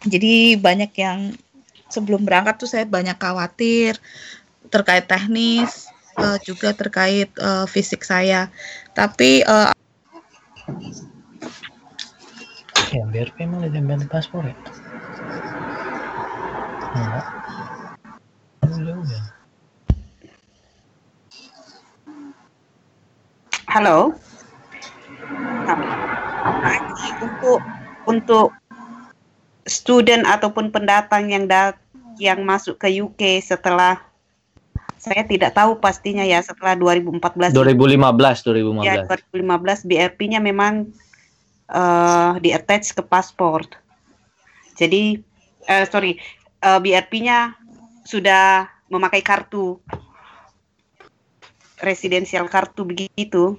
[0.02, 1.38] Jadi banyak yang
[1.86, 3.94] sebelum berangkat tuh saya banyak khawatir
[4.74, 5.86] terkait teknis
[6.18, 8.50] uh, juga terkait uh, fisik saya.
[8.90, 9.70] Tapi uh,
[12.90, 14.56] Ya, BRP emang udah jaminan paspor ya?
[16.98, 17.24] Enggak.
[18.66, 19.22] Udah, udah.
[23.70, 23.98] Halo.
[27.22, 27.58] untuk
[28.10, 28.48] untuk
[29.64, 31.78] student ataupun pendatang yang dat
[32.18, 34.02] yang masuk ke UK setelah
[34.98, 40.90] saya tidak tahu pastinya ya setelah 2014 2015 2015 ya 2015 BRP-nya memang
[41.68, 43.66] uh, di attach ke paspor.
[44.74, 45.20] Jadi
[45.68, 46.18] uh, sorry
[46.64, 47.54] uh, BRP-nya
[48.02, 49.78] sudah memakai kartu
[51.82, 53.58] residensial kartu begitu.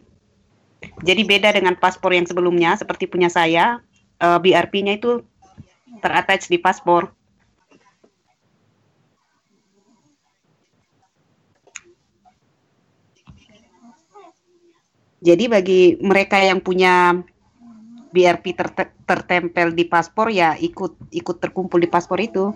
[1.03, 3.79] Jadi beda dengan paspor yang sebelumnya seperti punya saya,
[4.19, 5.23] uh, BRP-nya itu
[6.03, 7.11] terattach di paspor.
[15.23, 17.23] Jadi bagi mereka yang punya
[18.14, 18.70] BRP ter
[19.09, 22.53] tertempel di paspor ya ikut ikut terkumpul di paspor itu.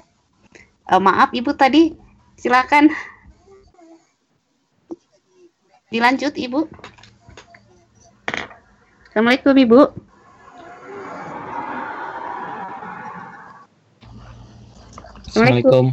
[0.88, 1.98] Uh, maaf Ibu tadi,
[2.38, 2.94] silakan
[5.90, 6.70] dilanjut Ibu.
[9.10, 9.82] Assalamualaikum Ibu.
[15.28, 15.86] Assalamualaikum.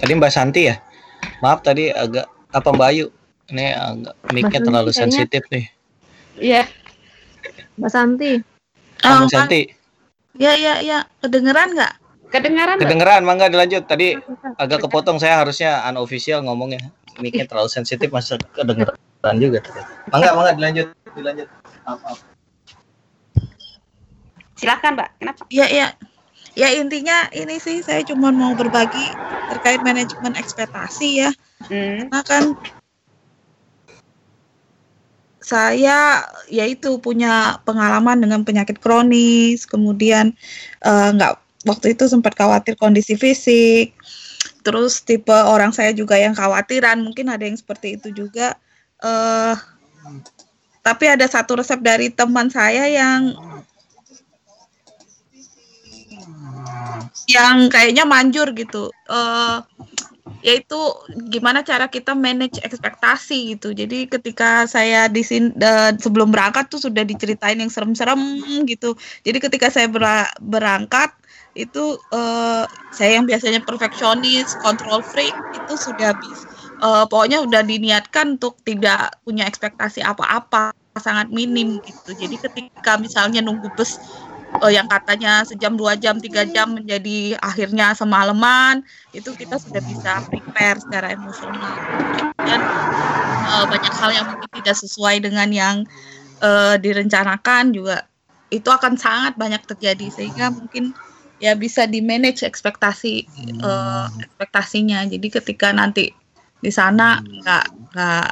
[0.00, 0.80] Tadi Mbak Santi ya?
[1.44, 3.06] Maaf tadi agak apa Mbak Ayu?
[3.52, 5.68] Ini agak mic-nya terlalu sensitif nih.
[6.40, 6.64] Iya.
[7.78, 8.32] Mbak Santi.
[9.04, 9.60] Oh, Mbak Santi.
[10.38, 11.06] Ya, ya, ya.
[11.22, 11.92] Kedengeran nggak?
[12.30, 12.76] Kedengeran.
[12.82, 13.86] Kedengeran, mangga dilanjut.
[13.86, 14.18] Tadi
[14.58, 16.90] agak kepotong saya harusnya unofficial ngomongnya.
[17.22, 19.62] Mic-nya terlalu sensitif masa kedengeran juga
[20.10, 21.46] Mangga, mangga dilanjut, dilanjut.
[21.86, 22.18] Maaf, maaf.
[24.58, 25.08] Silakan, Mbak.
[25.22, 25.42] Kenapa?
[25.50, 25.86] Ya, ya.
[26.54, 29.10] Ya intinya ini sih saya cuma mau berbagi
[29.50, 31.30] terkait manajemen ekspektasi ya.
[31.66, 32.06] Hmm.
[32.06, 32.44] Karena kan
[35.44, 40.32] saya yaitu punya pengalaman dengan penyakit kronis, kemudian
[40.80, 41.36] uh, nggak
[41.68, 43.92] waktu itu sempat khawatir kondisi fisik.
[44.64, 48.56] terus tipe orang saya juga yang khawatiran mungkin ada yang seperti itu juga
[49.04, 49.52] uh,
[50.80, 53.36] tapi ada satu resep dari teman saya yang
[57.28, 59.60] yang kayaknya manjur gitu uh,
[60.40, 60.76] yaitu
[61.28, 63.76] gimana cara kita manage ekspektasi gitu.
[63.76, 65.52] Jadi ketika saya di sini
[66.00, 68.96] sebelum berangkat tuh sudah diceritain yang serem-serem gitu.
[69.20, 69.88] Jadi ketika saya
[70.40, 71.12] berangkat
[71.54, 76.50] itu uh, saya yang biasanya perfeksionis, control freak itu sudah bisa
[76.82, 82.14] uh, pokoknya udah diniatkan untuk tidak punya ekspektasi apa-apa sangat minim gitu.
[82.14, 83.98] Jadi ketika misalnya nunggu bus
[84.60, 90.22] uh, yang katanya sejam dua jam tiga jam menjadi akhirnya semalaman itu kita sudah bisa
[90.28, 91.74] prepare secara emosional.
[92.38, 92.60] Dan
[93.50, 95.76] uh, banyak hal yang mungkin tidak sesuai dengan yang
[96.44, 98.06] uh, direncanakan juga.
[98.52, 100.94] Itu akan sangat banyak terjadi sehingga mungkin
[101.42, 103.26] ya bisa di manage ekspektasi
[103.64, 105.02] uh, ekspektasinya.
[105.08, 106.14] Jadi ketika nanti
[106.62, 108.28] di sana nggak nggak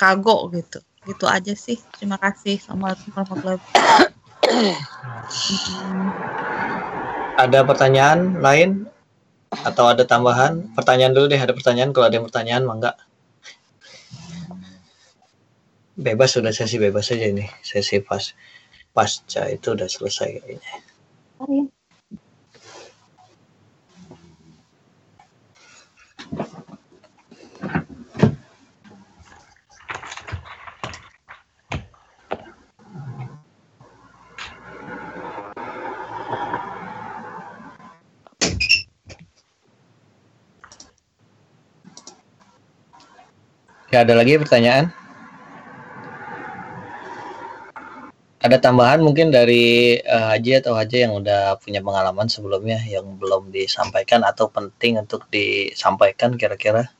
[0.00, 0.78] kagok gitu.
[1.06, 1.78] Gitu aja sih.
[1.94, 2.58] Terima kasih.
[2.58, 4.15] Assalamualaikum warahmatullahi
[7.36, 8.86] ada pertanyaan lain?
[9.50, 10.74] Atau ada tambahan?
[10.74, 11.94] Pertanyaan dulu deh ada pertanyaan.
[11.94, 12.94] Kalau ada yang pertanyaan mangga
[15.96, 17.48] bebas sudah sesi bebas saja ini.
[17.64, 18.36] Sesi pas
[18.92, 20.72] pasca itu udah selesai kayaknya.
[21.48, 21.64] Ya,
[44.04, 44.92] ada lagi pertanyaan?
[48.46, 53.50] Ada tambahan mungkin dari uh, Haji atau Haji yang udah punya pengalaman sebelumnya yang belum
[53.50, 56.92] disampaikan atau penting untuk disampaikan kira-kira?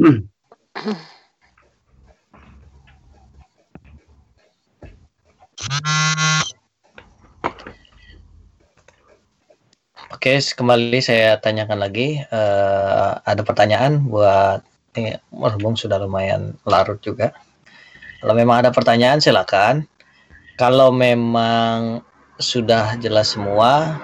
[10.20, 12.20] Oke, kembali saya tanyakan lagi.
[12.28, 14.60] Uh, ada pertanyaan buat
[14.98, 17.32] ini berhubung sudah lumayan larut juga.
[18.20, 19.88] Kalau memang ada pertanyaan silakan.
[20.60, 22.04] Kalau memang
[22.36, 23.96] sudah jelas semua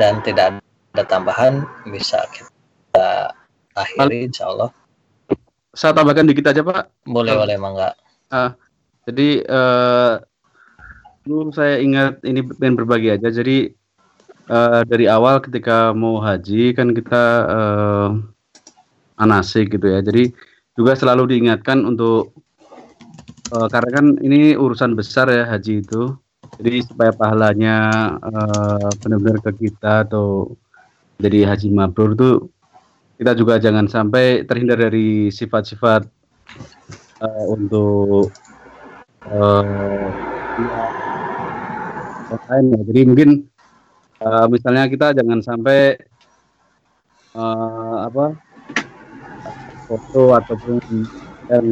[0.00, 0.56] dan tidak
[0.96, 3.36] ada tambahan bisa kita
[3.76, 4.72] akhiri insya Allah.
[5.76, 7.04] Saya tambahkan dikit aja Pak.
[7.04, 7.92] Boleh, uh, boleh Mangga.
[8.32, 8.56] Uh,
[9.04, 10.16] jadi uh,
[11.54, 13.30] saya ingat ini pengen berbagi aja.
[13.30, 13.70] Jadi
[14.50, 18.08] uh, dari awal ketika mau haji kan kita uh,
[19.22, 20.02] anasik gitu ya.
[20.02, 20.34] Jadi
[20.74, 22.34] juga selalu diingatkan untuk
[23.54, 26.16] uh, karena kan ini urusan besar ya haji itu.
[26.60, 27.76] Jadi supaya pahalanya
[28.20, 30.52] uh, benar-benar ke kita atau
[31.16, 32.30] jadi haji mabrur itu
[33.16, 36.02] kita juga jangan sampai terhindar dari sifat-sifat
[37.22, 38.34] uh, untuk
[39.30, 40.10] uh,
[42.36, 42.80] lain ya.
[42.86, 43.30] Jadi mungkin
[44.22, 45.96] uh, misalnya kita jangan sampai
[47.36, 48.36] uh, apa
[49.88, 50.80] foto ataupun
[51.50, 51.66] yang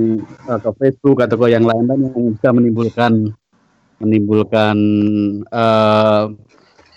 [0.44, 3.32] atau Facebook atau yang lain lain yang bisa menimbulkan
[4.00, 4.76] menimbulkan
[5.48, 6.32] uh,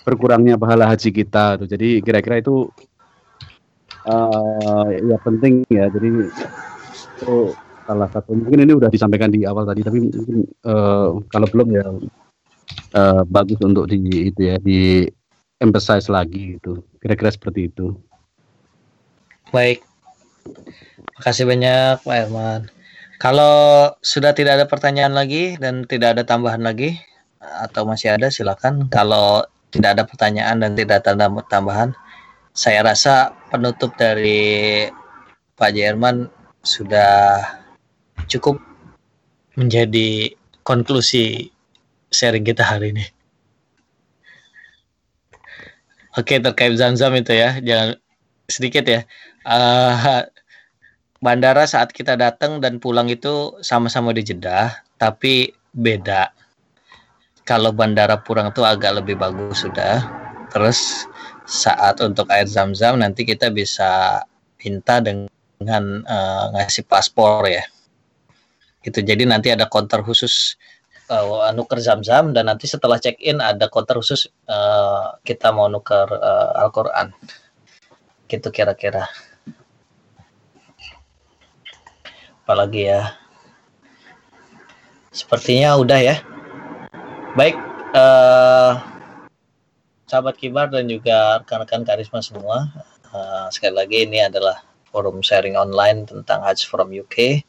[0.04, 1.60] berkurangnya pahala haji kita.
[1.64, 2.68] Jadi kira-kira itu
[4.04, 5.88] uh, ya penting ya.
[5.88, 6.08] Jadi
[7.14, 7.34] itu
[7.84, 11.84] salah satu mungkin ini udah disampaikan di awal tadi tapi mungkin uh, kalau belum ya
[12.96, 13.98] uh, bagus untuk di
[14.30, 15.08] itu ya di
[15.60, 17.94] emphasize lagi itu kira-kira seperti itu.
[19.50, 19.84] Baik.
[21.20, 22.60] Makasih banyak Pak Herman.
[23.22, 26.98] Kalau sudah tidak ada pertanyaan lagi dan tidak ada tambahan lagi
[27.40, 28.90] atau masih ada silakan.
[28.90, 31.94] Kalau tidak ada pertanyaan dan tidak ada tambahan
[32.54, 34.86] saya rasa penutup dari
[35.58, 36.30] Pak Jerman
[36.62, 37.42] sudah
[38.30, 38.62] cukup
[39.58, 40.30] menjadi
[40.62, 41.50] konklusi
[42.14, 43.04] sharing kita hari ini.
[46.14, 47.98] Oke terkait Zamzam itu ya, jangan
[48.46, 49.02] sedikit ya.
[49.42, 50.22] Uh,
[51.18, 56.30] bandara saat kita datang dan pulang itu sama-sama di Jeddah, tapi beda.
[57.42, 60.06] Kalau bandara pulang itu agak lebih bagus sudah.
[60.54, 61.10] Terus
[61.50, 64.22] saat untuk air Zam-Zam nanti kita bisa
[64.62, 67.66] minta dengan uh, ngasih paspor ya.
[68.86, 70.54] Itu jadi nanti ada counter khusus
[71.10, 76.08] uh, nuker zam-zam dan nanti setelah check in ada counter khusus uh, kita mau nuker
[76.08, 77.12] uh, Al-Qur'an.
[78.24, 79.08] Gitu kira-kira.
[82.44, 83.16] apalagi ya
[85.08, 86.16] sepertinya udah ya
[87.32, 87.56] baik
[87.96, 88.84] uh,
[90.04, 92.68] sahabat kibar dan juga rekan-rekan karisma semua
[93.16, 94.60] uh, sekali lagi ini adalah
[94.92, 97.40] forum sharing online tentang Hajj from UK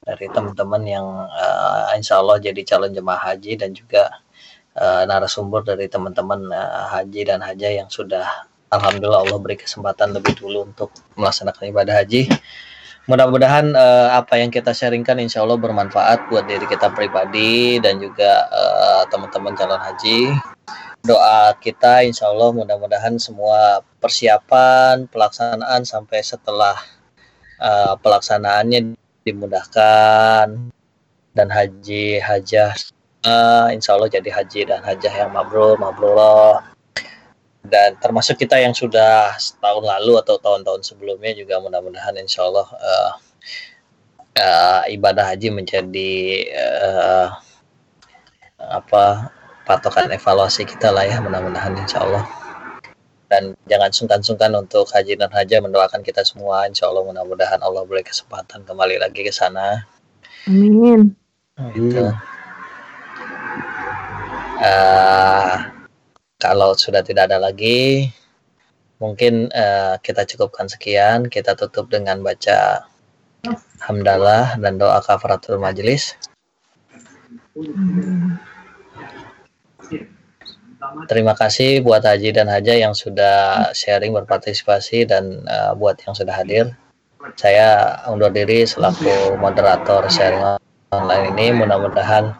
[0.00, 4.24] dari teman-teman yang uh, insya Allah jadi calon jemaah haji dan juga
[4.72, 10.40] uh, narasumber dari teman-teman uh, haji dan haja yang sudah Alhamdulillah Allah beri kesempatan lebih
[10.40, 12.30] dulu untuk melaksanakan ibadah haji.
[13.10, 18.46] Mudah-mudahan uh, apa yang kita sharingkan insya Allah bermanfaat buat diri kita pribadi dan juga
[18.46, 20.32] uh, teman-teman calon haji.
[21.02, 26.78] Doa kita insya Allah mudah-mudahan semua persiapan, pelaksanaan sampai setelah
[27.58, 28.94] uh, pelaksanaannya
[29.30, 30.46] dimudahkan
[31.30, 32.74] dan haji hajah
[33.24, 36.66] uh, insya Allah jadi haji dan hajah yang mabrur mabrurah.
[37.60, 43.12] Dan termasuk kita yang sudah setahun lalu atau tahun-tahun sebelumnya juga mudah-mudahan insya Allah uh,
[44.40, 46.12] uh, ibadah haji menjadi
[46.56, 47.28] uh,
[48.60, 49.28] apa
[49.68, 52.24] patokan evaluasi kita lah ya mudah-mudahan insya Allah
[53.30, 56.66] dan jangan sungkan-sungkan untuk haji dan haja mendoakan kita semua.
[56.66, 59.86] Insya Allah mudah-mudahan Allah boleh kesempatan kembali lagi ke sana.
[60.50, 61.14] Amin.
[61.70, 62.10] Gitu.
[64.60, 65.54] Uh,
[66.42, 68.10] kalau sudah tidak ada lagi
[68.98, 71.30] mungkin uh, kita cukupkan sekian.
[71.30, 72.90] Kita tutup dengan baca
[73.86, 76.12] hamdalah dan doa kafaratul majelis
[80.80, 86.32] Terima kasih buat Haji dan Haja yang sudah sharing berpartisipasi dan uh, buat yang sudah
[86.32, 86.72] hadir.
[87.36, 90.56] Saya undur diri selaku moderator sharing
[90.88, 91.52] online ini.
[91.52, 92.32] Mudah-mudahan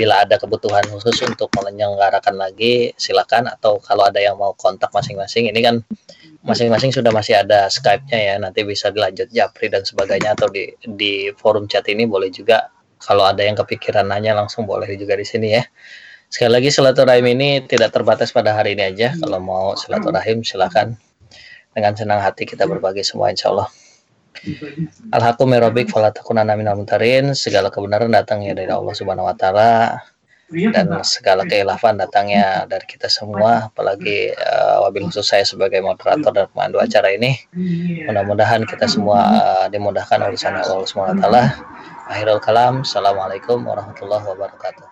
[0.00, 5.52] bila ada kebutuhan khusus untuk menyelenggarakan lagi silakan atau kalau ada yang mau kontak masing-masing
[5.52, 5.84] ini kan
[6.40, 11.28] masing-masing sudah masih ada Skype-nya ya nanti bisa dilanjut japri dan sebagainya atau di di
[11.36, 12.72] forum chat ini boleh juga
[13.02, 15.62] kalau ada yang kepikiran nanya langsung boleh juga di sini ya.
[16.32, 19.12] Sekali lagi silaturahim ini tidak terbatas pada hari ini aja.
[19.20, 20.96] Kalau mau silaturahim silakan.
[21.76, 23.68] Dengan senang hati kita berbagi semua insya Allah.
[25.12, 27.36] Alhaqqu mirobik falatakunana minal mutarin.
[27.36, 30.00] Segala kebenaran datangnya dari Allah Subhanahu wa taala
[30.52, 36.44] dan segala keilafan datangnya dari kita semua apalagi uh, wabil khusus saya sebagai moderator dan
[36.52, 37.40] pemandu acara ini
[38.04, 41.44] mudah-mudahan kita semua uh, dimudahkan oleh sana Allah Subhanahu wa taala
[42.12, 44.91] akhirul kalam assalamualaikum warahmatullahi wabarakatuh